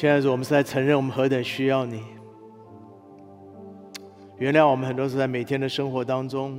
[0.00, 2.02] 亲爱的，我们是在承认我们何等需要你。
[4.38, 6.58] 原谅我们很多是在每天的生活当中，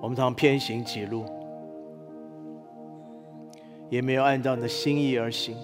[0.00, 1.26] 我们常偏行己路，
[3.90, 5.54] 也没有按照你的心意而行。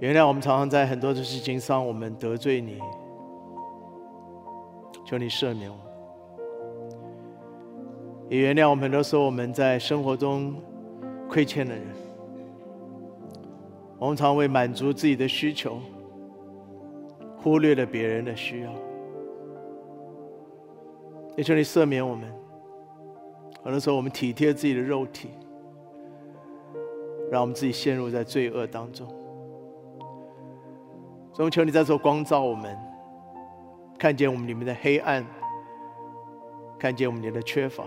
[0.00, 2.80] 原谅我们常常在很多的事情上，我们得罪你，
[5.06, 5.78] 求你赦免我。
[8.28, 10.52] 也原谅我们很多时候我们在生活中
[11.28, 11.86] 亏欠的人，
[14.00, 15.78] 我们常为满足自己的需求，
[17.36, 18.72] 忽略了别人的需要。
[21.36, 22.32] 也求你赦免我们，
[23.62, 25.28] 很多时候我们体贴自己的肉体，
[27.30, 29.06] 让我们自己陷入在罪恶当中。
[31.34, 32.74] 中求你在做光照我们，
[33.98, 35.24] 看见我们里面的黑暗，
[36.78, 37.84] 看见我们里面的缺乏，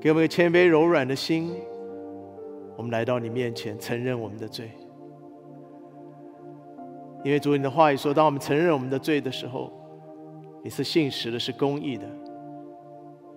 [0.00, 1.56] 给我们一个谦卑柔软的心。
[2.76, 4.70] 我们来到你面前，承认我们的罪。
[7.24, 9.72] 因为主你的话语说，当我们承认我们的罪的时候，
[10.62, 12.06] 你是信实的，是公义的，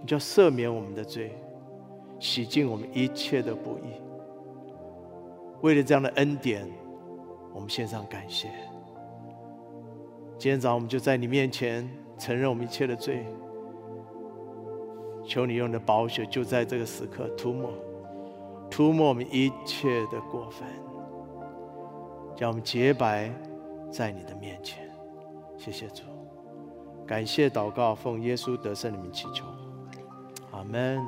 [0.02, 1.32] 你就要赦免我们的罪，
[2.20, 4.02] 洗净我们一切的不义。
[5.62, 6.68] 为了这样的恩典，
[7.54, 8.50] 我们献上感谢。
[10.38, 13.26] 今天早上我们就在你面前承认我们一切的罪，
[15.24, 17.72] 求你用你的宝血就在这个时刻涂抹，
[18.70, 20.68] 涂抹我们一切的过分，
[22.36, 23.32] 将我们洁白
[23.92, 24.88] 在你的面前。
[25.58, 26.04] 谢谢主，
[27.06, 29.46] 感谢祷告，奉耶稣得胜的名祈求，
[30.52, 31.02] 阿门。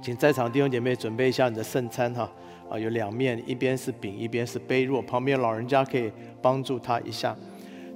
[0.00, 2.30] 请在场弟兄姐妹准备一下你的圣餐哈。
[2.70, 4.82] 啊，有两面，一边是饼，一边是杯。
[4.82, 7.36] 如果旁边老人家可以帮助他一下，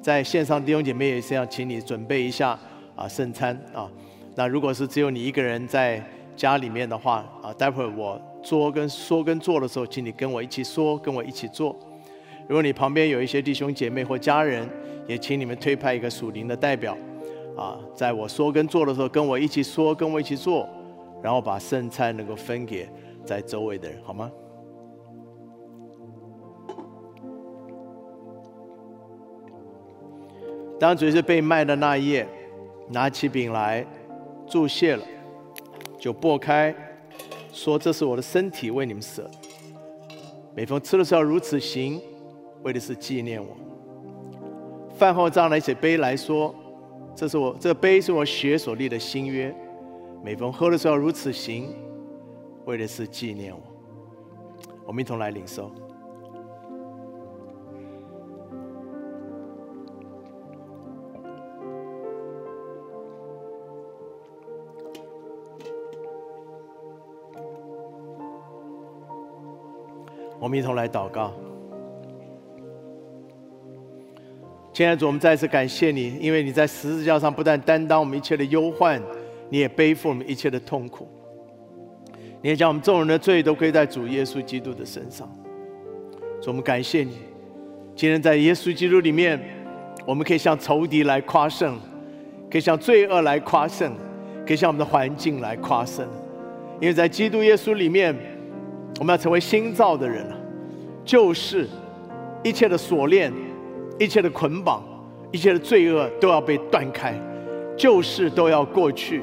[0.02, 2.58] 在线上弟兄姐妹也是要请你准备一下
[2.94, 3.90] 啊圣餐啊。
[4.34, 6.04] 那如果是只有你一个人在
[6.36, 11.74] 家里面的话啊，待会儿我做跟说跟做的时候，请你跟我一起说，跟我一起做。
[12.46, 14.68] 如果你旁边有一些弟兄姐妹或家人，
[15.08, 16.96] 也请你们推派一个属灵的代表
[17.56, 20.68] 啊，在我说跟做的时候，跟我一起说，跟我一起做，
[21.22, 22.88] 然后把剩菜能够分给
[23.24, 24.30] 在周围的人，好吗？
[30.78, 32.28] 当主是被卖的那一夜，
[32.90, 33.84] 拿起饼来，
[34.46, 35.02] 注谢了，
[36.06, 36.72] 就拨开，
[37.52, 39.28] 说：“这是我的身体，为你们舍。
[40.54, 42.00] 每逢吃的时候如此行，
[42.62, 43.56] 为的是纪念我。
[44.96, 46.54] 饭后张来一起杯来说：
[47.12, 49.52] 这是我这杯是我血所立的新约。
[50.22, 51.74] 每逢喝的时候如此行，
[52.66, 53.60] 为的是纪念我。
[54.86, 55.72] 我们一同来领受。
[70.46, 71.32] 我们一同来祷告。
[74.72, 79.02] 亲爱的主，我们再次感谢你，因为你在十字架上不但担当我们一切的忧患，
[79.50, 81.08] 你也背负我们一切的痛苦。
[82.40, 85.28] 你也将我们众人的罪都归在主耶稣基督的身上。
[86.40, 87.16] 主，我们感谢你，
[87.96, 89.42] 今天在耶稣基督里面，
[90.06, 91.76] 我们可以向仇敌来夸胜，
[92.48, 93.92] 可以向罪恶来夸胜，
[94.46, 96.06] 可以向我们的环境来夸胜。
[96.80, 98.14] 因为在基督耶稣里面，
[99.00, 100.35] 我们要成为新造的人了，
[101.06, 101.66] 就是
[102.44, 103.32] 一切的锁链。
[103.98, 104.84] 一切的捆绑，
[105.32, 107.18] 一切的罪恶都要被断开，
[107.78, 109.22] 旧事都要过去，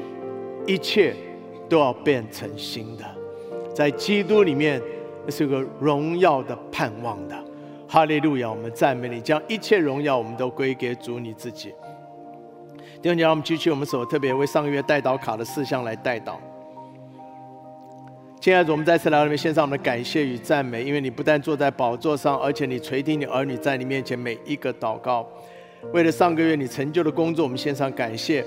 [0.66, 1.14] 一切
[1.68, 3.04] 都要变成新的。
[3.72, 4.82] 在基督里面，
[5.24, 7.44] 那是个荣耀的盼望的。
[7.86, 8.50] 哈利路亚！
[8.50, 11.72] 我们赞美你，将一切荣耀我们都归给主你自己。
[13.00, 16.34] 弟兄姐妹，我们举起我们手，特别为上个月带祷卡的事项来带祷。
[18.44, 25.26] 亲爱的，我们再次来到里面献上我们的感谢与赞美，因为你不但坐在宝座上，而且你垂听你儿女在你面前每一个祷告。
[25.94, 28.42] 为了上个月你成就的工作，我们献上感谢；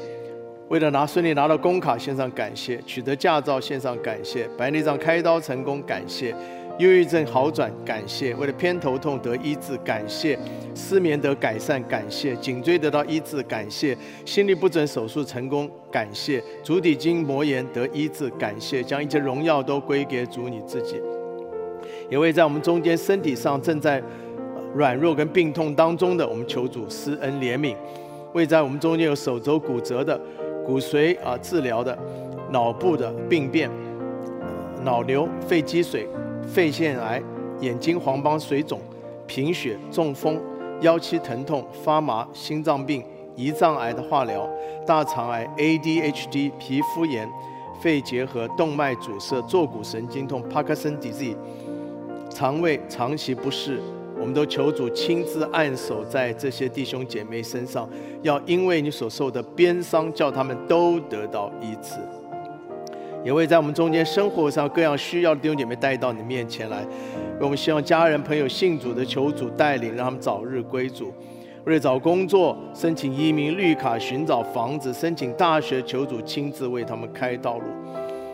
[0.67, 6.35] 为了拿顺利拿到工卡，献上感谢；取得驾照，献上感谢；白内障开刀成功，感谢。
[6.79, 10.37] 忧郁症好转，感谢；为了偏头痛得医治，感谢；
[10.75, 21.01] 失眠得改善，感谢；颈椎得到医治，感谢；心律不整手术成功，感谢；足底筋膜炎得医治，感谢；将一切荣耀都归给主你自己。
[22.11, 24.01] 也为在我们中间身体上正在
[24.75, 27.73] 软弱跟病痛当中的，我们求主施恩怜悯；
[28.33, 30.19] 为在我们中间有手肘骨折的、
[30.63, 31.97] 骨髓啊治疗的、
[32.51, 33.67] 脑部的病变、
[34.83, 36.07] 脑瘤、肺积水。
[36.47, 37.21] 肺腺癌、
[37.59, 38.79] 眼睛黄斑水肿、
[39.27, 40.41] 贫血、中风、
[40.81, 43.03] 腰膝疼痛、发麻、心脏病、
[43.35, 44.49] 胰脏癌的化疗、
[44.85, 47.29] 大肠癌、ADHD、皮肤炎、
[47.81, 51.35] 肺结核、动脉阻塞、坐骨神经痛、帕克森 disease、
[52.29, 53.79] 肠胃长期不适，
[54.19, 57.87] 我们都求主亲自按手在这些弟兄姐妹身上，
[58.23, 61.95] 要因为你所受的鞭伤，叫他们都得到医治。
[63.27, 71.07] 也会在我们中间生活上各样需要的弟兄姐妹带到你面前来，为我们希望家人朋友信主的求主带领，让他们早日归主；
[71.65, 77.65] 为了找工作、申请移民绿卡、寻找房子、申请大学，求主亲自为他们开道路。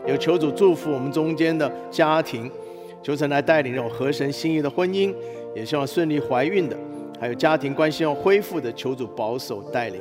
[0.06, 2.48] 有求主祝福我们中间的家庭，
[3.02, 5.12] 求神来带领这种合神心意的婚姻，
[5.56, 6.78] 也希望顺利怀孕的，
[7.20, 10.00] 还有家庭关系要恢复的，求主保守带领。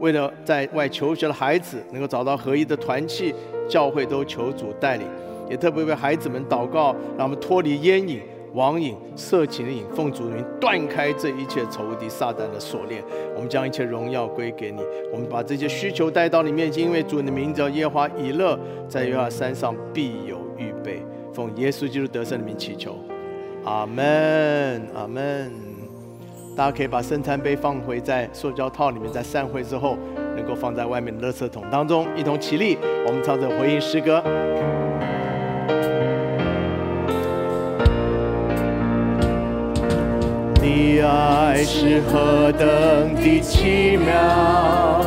[0.00, 3.34] 为了在外求学的孩子能够找到合一的团契。
[3.68, 5.06] 教会都求主带领，
[5.48, 8.20] 也特别为孩子们祷告，让我们脱离烟瘾、
[8.52, 13.02] 网瘾、色情的瘾，奉主名断开这一切仇敌撒旦的锁链。
[13.34, 14.80] 我们将一切荣耀归给你。
[15.12, 18.58] 我们把这些需求带到你面前，因为主你的名字叫耶华以勒，
[18.88, 21.02] 在耶和华山上必有预备。
[21.32, 22.96] 奉耶稣基督得胜的名祈求，
[23.64, 25.52] 阿门，阿门。
[26.56, 29.98] 大家可以把圣餐杯放回在塑胶套里面，在散会之后。
[30.34, 34.22] 能够放在外面的垃圾桶当中，一同起立，我们唱着回应诗歌。
[40.60, 45.02] 你爱是何等的奇妙，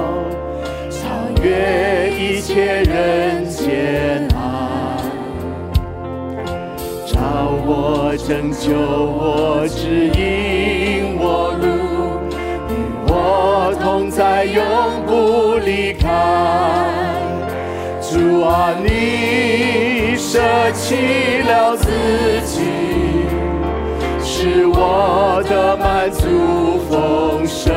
[0.89, 1.07] 超
[1.43, 4.37] 越一切人间爱，
[7.05, 7.17] 找
[7.65, 11.17] 我拯救我指引。
[11.19, 11.46] 我
[13.87, 14.61] 同在，永
[15.05, 16.09] 不离开。
[18.01, 20.41] 主啊，你舍
[20.73, 21.87] 弃了自
[22.45, 22.63] 己，
[24.21, 27.73] 是我的满足丰盛。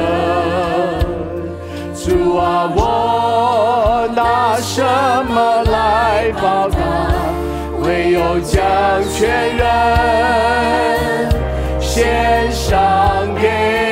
[1.95, 6.79] 主啊，我拿什么来报答？
[7.85, 8.61] 唯有将
[9.13, 9.63] 全人
[11.81, 13.90] 献上给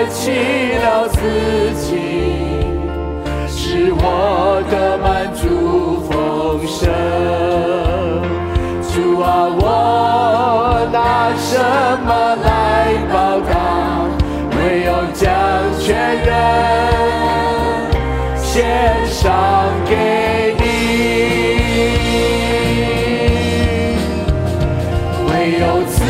[0.00, 0.30] 舍弃
[0.82, 1.18] 了自
[1.74, 1.98] 己，
[3.46, 6.88] 是我的满足丰盛。
[8.88, 10.96] 主啊，我拿
[11.36, 11.52] 什
[12.06, 12.48] 么来
[13.12, 13.52] 报答？
[14.56, 15.28] 唯有将
[15.78, 15.84] 全
[16.24, 16.28] 人
[18.38, 18.48] 献
[19.06, 19.20] 上
[19.86, 19.92] 给
[20.58, 20.62] 你。
[25.28, 25.30] 唯
[25.60, 26.00] 有自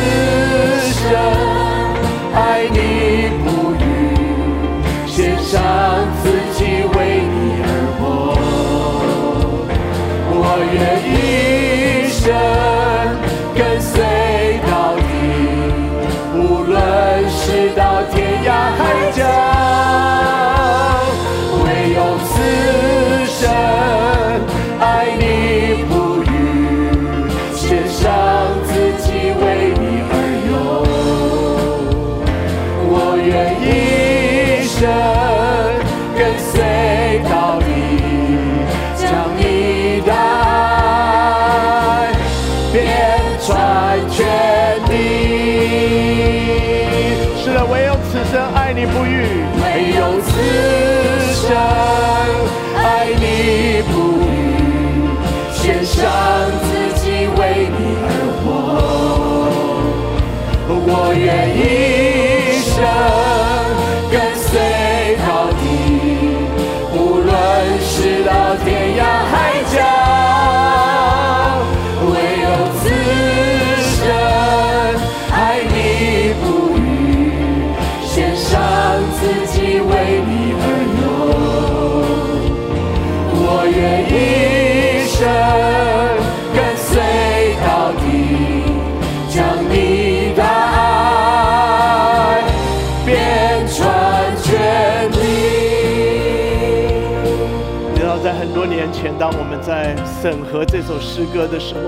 [98.23, 101.81] 在很多年前，当我们在审核这首诗歌的时候，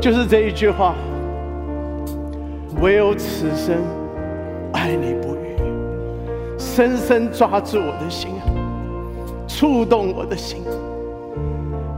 [0.00, 0.94] 就是这一句话：
[2.80, 3.76] 唯有此生
[4.72, 5.56] 爱你不渝，
[6.58, 8.30] 深深抓住我的心，
[9.46, 10.64] 触动我的心。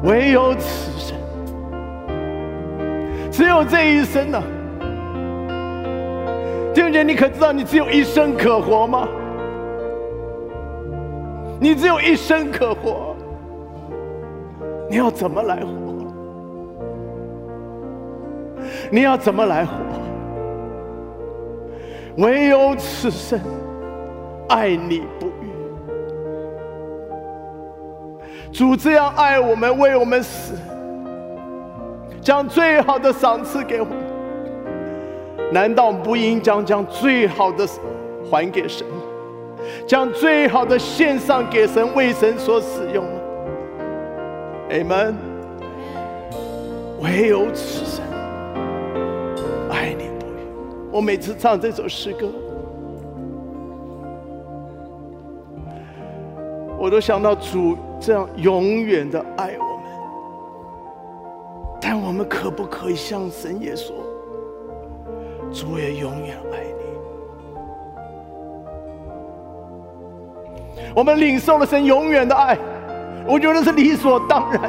[0.05, 1.17] 唯有此生，
[3.33, 4.43] 只有这一生呢、
[6.75, 9.09] 弟兄姐，你可知道你只有一生可活吗？
[11.61, 13.17] 你只有一生可活，
[14.89, 15.67] 你要怎么来活？
[18.91, 19.73] 你要怎么来活？
[22.19, 23.41] 唯有此生
[24.49, 25.33] 爱你不渝。
[28.53, 30.55] 主这样爱我们，为我们死，
[32.21, 33.97] 将最好的赏赐给我们。
[35.53, 37.67] 难道不应将将最好的
[38.31, 38.87] 还给神？
[39.87, 43.11] 将最好的献上给神，为神所使用吗
[44.71, 45.15] ？Amen。
[47.01, 48.05] 唯有此生
[49.71, 50.31] 爱你不渝。
[50.91, 52.29] 我每次唱这首诗歌，
[56.77, 59.85] 我都想到主这样永远的爱我们。
[61.81, 63.95] 但我们可不可以向神也说，
[65.53, 66.65] 主也永远爱
[70.99, 72.59] 我们领受了神永远的爱，
[73.25, 74.69] 我觉得是理所当然。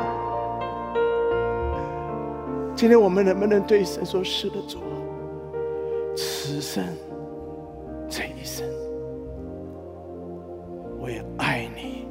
[2.76, 4.78] 今天我们能不能对神说：“是的，主，
[6.16, 6.84] 此生
[8.08, 8.64] 这一生，
[11.00, 12.08] 我也爱你，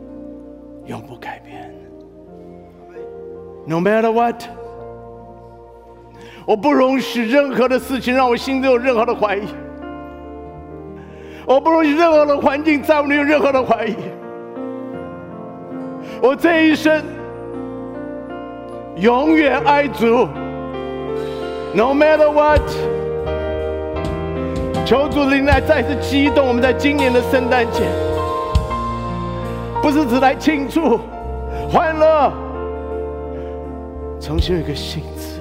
[0.87, 1.73] 永不改变。
[3.69, 4.43] No matter what，
[6.45, 9.47] 我不容许任何的事情让我心中有任何的怀疑。”
[11.49, 13.97] 我不容许任何的环境在我里有任何的怀疑。
[16.21, 17.03] 我这一生
[18.97, 20.29] 永远爱主
[21.75, 22.61] ，No matter what。
[24.85, 27.83] 求主灵来再次激动我们在今年的圣诞节，
[29.83, 31.01] 不是只来庆祝
[31.71, 32.31] 欢乐，
[34.21, 35.41] 重新有一个心智。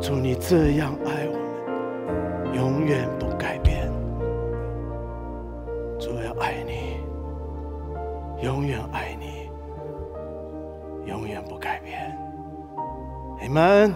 [0.00, 1.32] 主，你这样爱我
[2.52, 3.23] 们，永远不
[6.40, 7.00] 爱你，
[8.44, 9.48] 永远爱你，
[11.08, 12.16] 永远不改变。
[13.40, 13.94] 你们，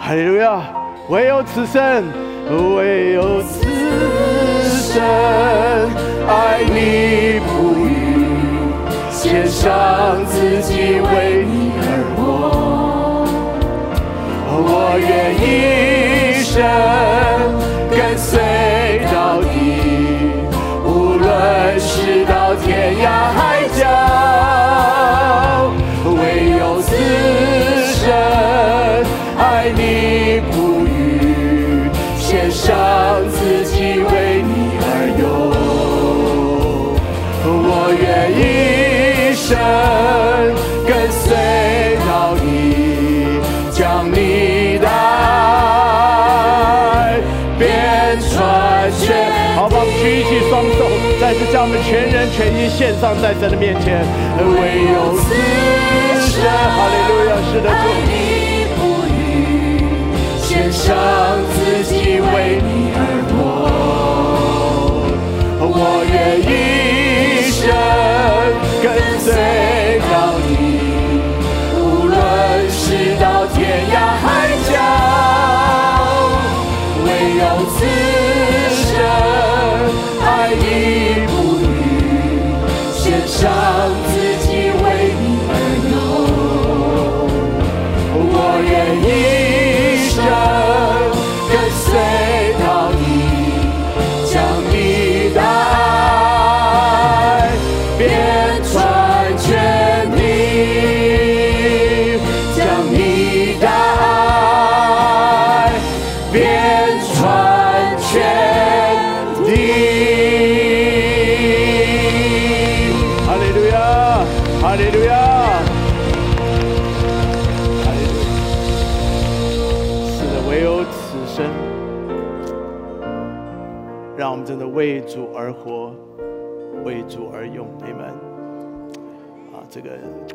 [0.00, 0.62] 哈利路亚！
[1.08, 2.04] 唯有此生
[2.76, 3.64] 唯有此
[4.92, 5.00] 生
[6.26, 7.86] 爱你不渝，
[9.10, 11.84] 献上自己为你而
[12.16, 12.18] 活。
[14.58, 15.44] 我愿一
[16.42, 16.54] 生
[17.90, 18.40] 跟随，
[21.36, 23.84] 无论是到天涯海角，
[26.04, 26.96] 唯有此
[27.92, 28.08] 生
[29.36, 32.74] 爱你不渝，献上
[33.28, 35.24] 自己为你而用。
[37.44, 38.40] 我愿一
[39.34, 39.58] 生
[52.30, 54.04] 全人全意献上在神的面前。
[54.38, 55.34] 唯有此
[56.20, 57.74] 生，哈利路亚，是的主。
[58.06, 58.10] 你
[58.76, 59.10] 不渝，
[60.40, 60.86] 献上
[61.52, 62.98] 自己为你而
[63.30, 63.34] 活。
[65.68, 65.70] 我
[66.10, 67.60] 愿一生
[68.82, 68.84] 跟
[69.20, 69.26] 随
[70.10, 70.14] 到
[70.46, 70.50] 底，
[71.76, 72.14] 无论
[72.70, 72.84] 是
[73.20, 73.24] 到
[73.54, 73.56] 天
[73.92, 73.94] 涯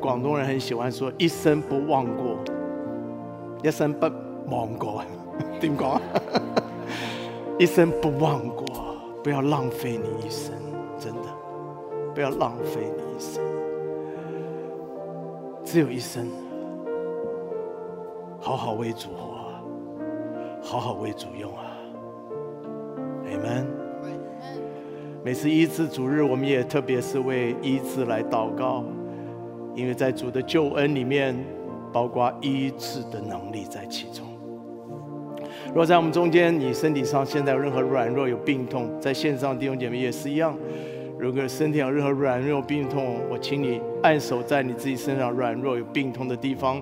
[0.02, 2.36] 广东人很喜欢说“一生不忘过”，
[3.64, 4.10] 一生不
[4.50, 5.04] 忘过，
[5.62, 6.02] 点讲啊？
[7.60, 8.66] 一生不忘过，
[9.24, 10.56] 不要浪费你一生，
[10.98, 11.30] 真的，
[12.16, 13.44] 不要浪费你一生，
[15.64, 16.28] 只有一生，
[18.40, 19.62] 好好为主活啊，
[20.64, 21.78] 好好为主用啊
[23.28, 23.66] ，amen。
[25.24, 28.84] 每次医治主日，我们也特别是为医治来祷告，
[29.82, 31.36] 因为在主的救恩里面，
[31.92, 34.28] 包括医治的能力在其中。
[35.70, 40.56] 如果在我们中间，你身体上现在有任何软弱、有病痛，在线上弟兄姐妹也是一样。
[41.18, 46.80] 如果身体有任何软弱、病痛，我请你按手在你自己身上软弱、有病痛的地方，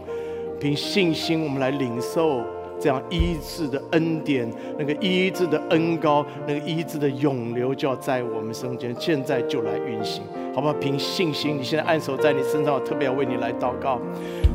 [0.60, 2.44] 凭信心，我们来领受
[2.80, 10.24] 这样医治的恩典，那个医治的恩高，那个医治的涌流，就要在我们中间，现在就来运行，
[10.56, 10.74] 好不好？
[10.76, 14.00] 凭信心，你现在按手在你身上，我特别要为你来祷告。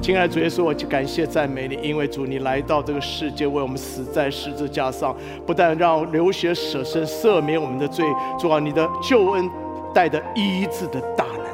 [0.01, 5.15] 亲爱的主耶稣，我就感谢赞美你，因为主你来到这个世界，为我们死在十字架上，
[5.45, 8.05] 不但让流血舍身赦免我们的罪，
[8.39, 9.49] 主啊，你的救恩
[9.93, 11.45] 带着医治的大能。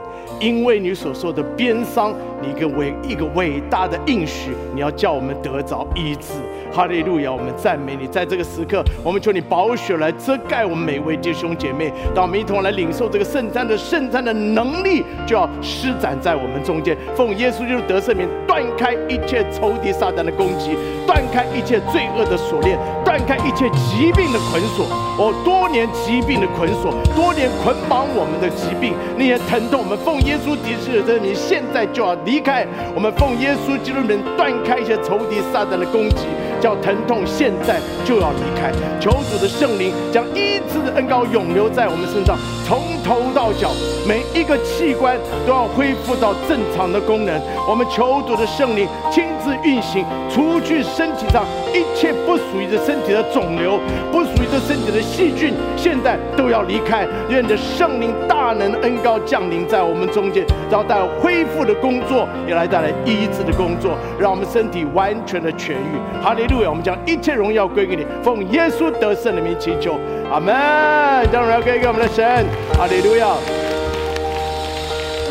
[0.40, 6.32] 因为你所受的鞭伤，你一个伟一个伟大的应许，你要叫我们得着医治。
[6.72, 7.32] 哈利路亚！
[7.32, 16.96] 我们赞美你，在这个时刻，我们求你宝血来遮盖我们每一位弟兄姐妹，当我们一同来领受这个圣餐的圣餐的能力，就要施展在我们中间。
[17.16, 24.86] 奉耶稣基督得圣名，断开一切仇敌撒旦的攻击，断开一切罪恶的锁链，断开一切疾病的捆锁。
[25.20, 32.66] 我，多年疾病的捆锁，多年捆绑我们的疾病，那些疼痛，我们奉耶稣基督的真名，现在就要离开。
[32.94, 36.24] 我们奉耶稣基督名，断开一些仇敌撒旦的攻击。
[36.60, 42.36] 叫疼痛现在就要离开，求主的圣灵将医治的恩膏永留在我们身上，
[42.70, 43.72] 从头到脚
[44.06, 47.34] 每一个器官都要恢复到正常的功能。
[47.68, 51.44] 我们求主的圣灵亲自运行，除去身体上
[51.74, 53.80] 一切不属于这身体的肿瘤，
[54.12, 57.04] 不属于这身体的细菌，现在都要离开。
[57.28, 66.22] 愿着圣灵大能恩膏降临在我们中间，然后带来恢复的工作，也来带来医治的工作，让我们身体完全的痊愈。
[66.22, 66.70] 哈利路亚！
[66.70, 69.98] 我们将一切荣耀归给你，奉耶稣得胜的名祈求，
[70.30, 70.54] 阿门。
[71.30, 72.24] 将荣耀归给我们的神，
[72.78, 73.36] 阿利路亚。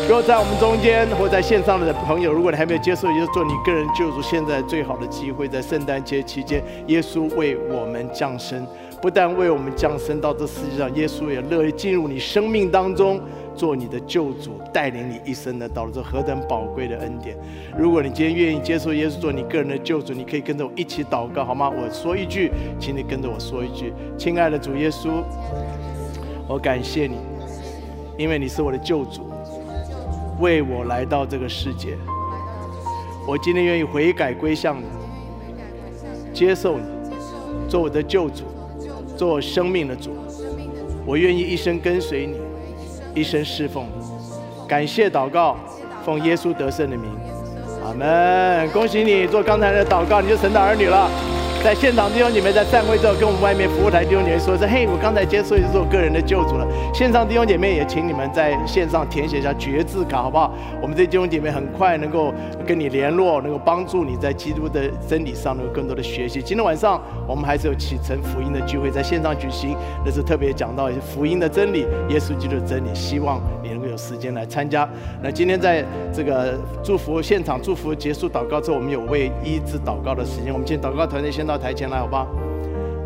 [0.06, 8.66] 如果在我们中间或在线上的朋友，如果你还没有接受也就做你个人救赎，现在最好的机会，在圣诞节期间，耶稣为我们降生，
[9.00, 13.20] 不但为我们降生到这世界上，耶稣也乐意进入你生命当中，
[13.60, 15.92] 做你的救主，带领你一生的道路。
[15.92, 17.36] 这何等宝贵的恩典！
[17.76, 21.68] 如果你今天愿意接受耶稣做你个人的救主，你可以跟着我一起祷告，好吗？
[21.68, 25.22] 我说一句，请你跟着我说一句：亲爱的主耶稣，
[26.48, 27.16] 我感谢你，
[28.16, 29.30] 因为你是我的救主，
[30.40, 31.98] 为我来到这个世界。
[33.28, 34.86] 我今天愿意悔改归向你，
[36.32, 36.84] 接受你，
[37.68, 38.44] 做我的救主，
[39.18, 40.12] 做我生命的主。
[41.04, 42.36] 我愿意一生跟随你，
[43.14, 43.86] 一生侍奉。
[44.68, 45.56] 感谢祷告，
[46.04, 47.10] 奉耶稣得胜的名，
[47.84, 48.68] 阿门。
[48.70, 51.10] 恭喜你做刚才的祷告，你就神的儿女了。
[51.62, 60.50] 在现场弟兄姐妹在散会之后，跟我们外面服务台弟兄姐妹说声：“嘿，我刚才接受是做个人的救主了。”线上弟兄姐妹也请你们在线上填写一下绝字卡，好不好？
[60.80, 62.32] 我们这弟兄姐妹很快能够
[62.66, 66.40] 跟你联络，能够帮助你在基督的真理上能够更多的学习。
[66.40, 66.98] 今天晚上
[67.28, 74.88] 我们还是有启程福音的聚会在线上举行，那是特别讲到福音的真理，耶稣基督的真理，希望你能有时间来参加。
[75.22, 81.46] 那今天在这个祝福现场祝福结束祷告之后，我们有为医治祷告的时间，我们请祷告团队先。
[81.50, 82.28] 到台前来，好吧？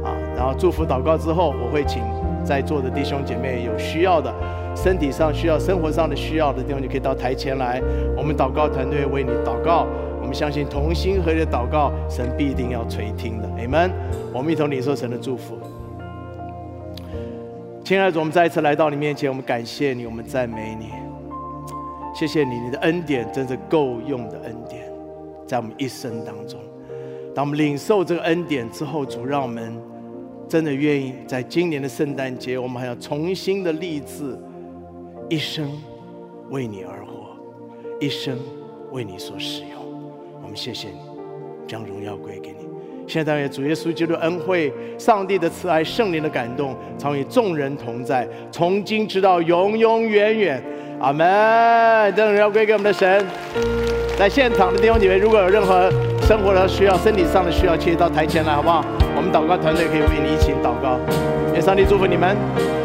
[0.04, 2.02] 啊，然后祝福祷告之后，我会请
[2.44, 4.30] 在座的弟兄姐妹有需要的、
[4.76, 7.80] 身体上需要、生活上的需要的地方，就可以到台前来。
[8.14, 9.86] 我们祷告团队为你祷告。
[10.20, 13.48] 我们相信同心合力的祷告，神必定要垂听的。
[13.58, 13.90] Amen。
[14.30, 15.58] 我们一同领受神的祝福。
[17.84, 20.88] 亲爱的主，我们再一次来到你面前，我们感谢你，我们赞美你。
[22.14, 24.90] 谢谢你，你的恩典真是够用的恩典，
[25.46, 26.58] 在我们一生当中。
[27.34, 29.78] 当我们领受这个恩典之后，主让我们
[30.48, 34.34] 真的愿意在今年的圣诞节，我们还要重新的立志，
[35.28, 35.70] 一生
[36.48, 37.36] 为你而活，
[38.00, 38.38] 一生
[38.92, 39.78] 为你所使用。
[40.42, 40.96] 我们谢谢你，
[41.66, 42.63] 将荣耀归给你。
[43.06, 50.62] 现在主耶稣基督的恩惠、上帝的慈爱、圣灵的感动，常与众人同在，从今直到永永远远。
[51.00, 51.24] 阿门。
[52.14, 53.24] 将荣耀归给我们的神。
[54.16, 55.90] 在现场的弟兄姐妹，如果有任何
[56.22, 58.84] 生活的需要、身体上的需要，请到台前来，好不好？
[59.16, 60.98] 我们祷告团队可以为你一起祷告。
[61.52, 62.83] 愿上帝祝福你们。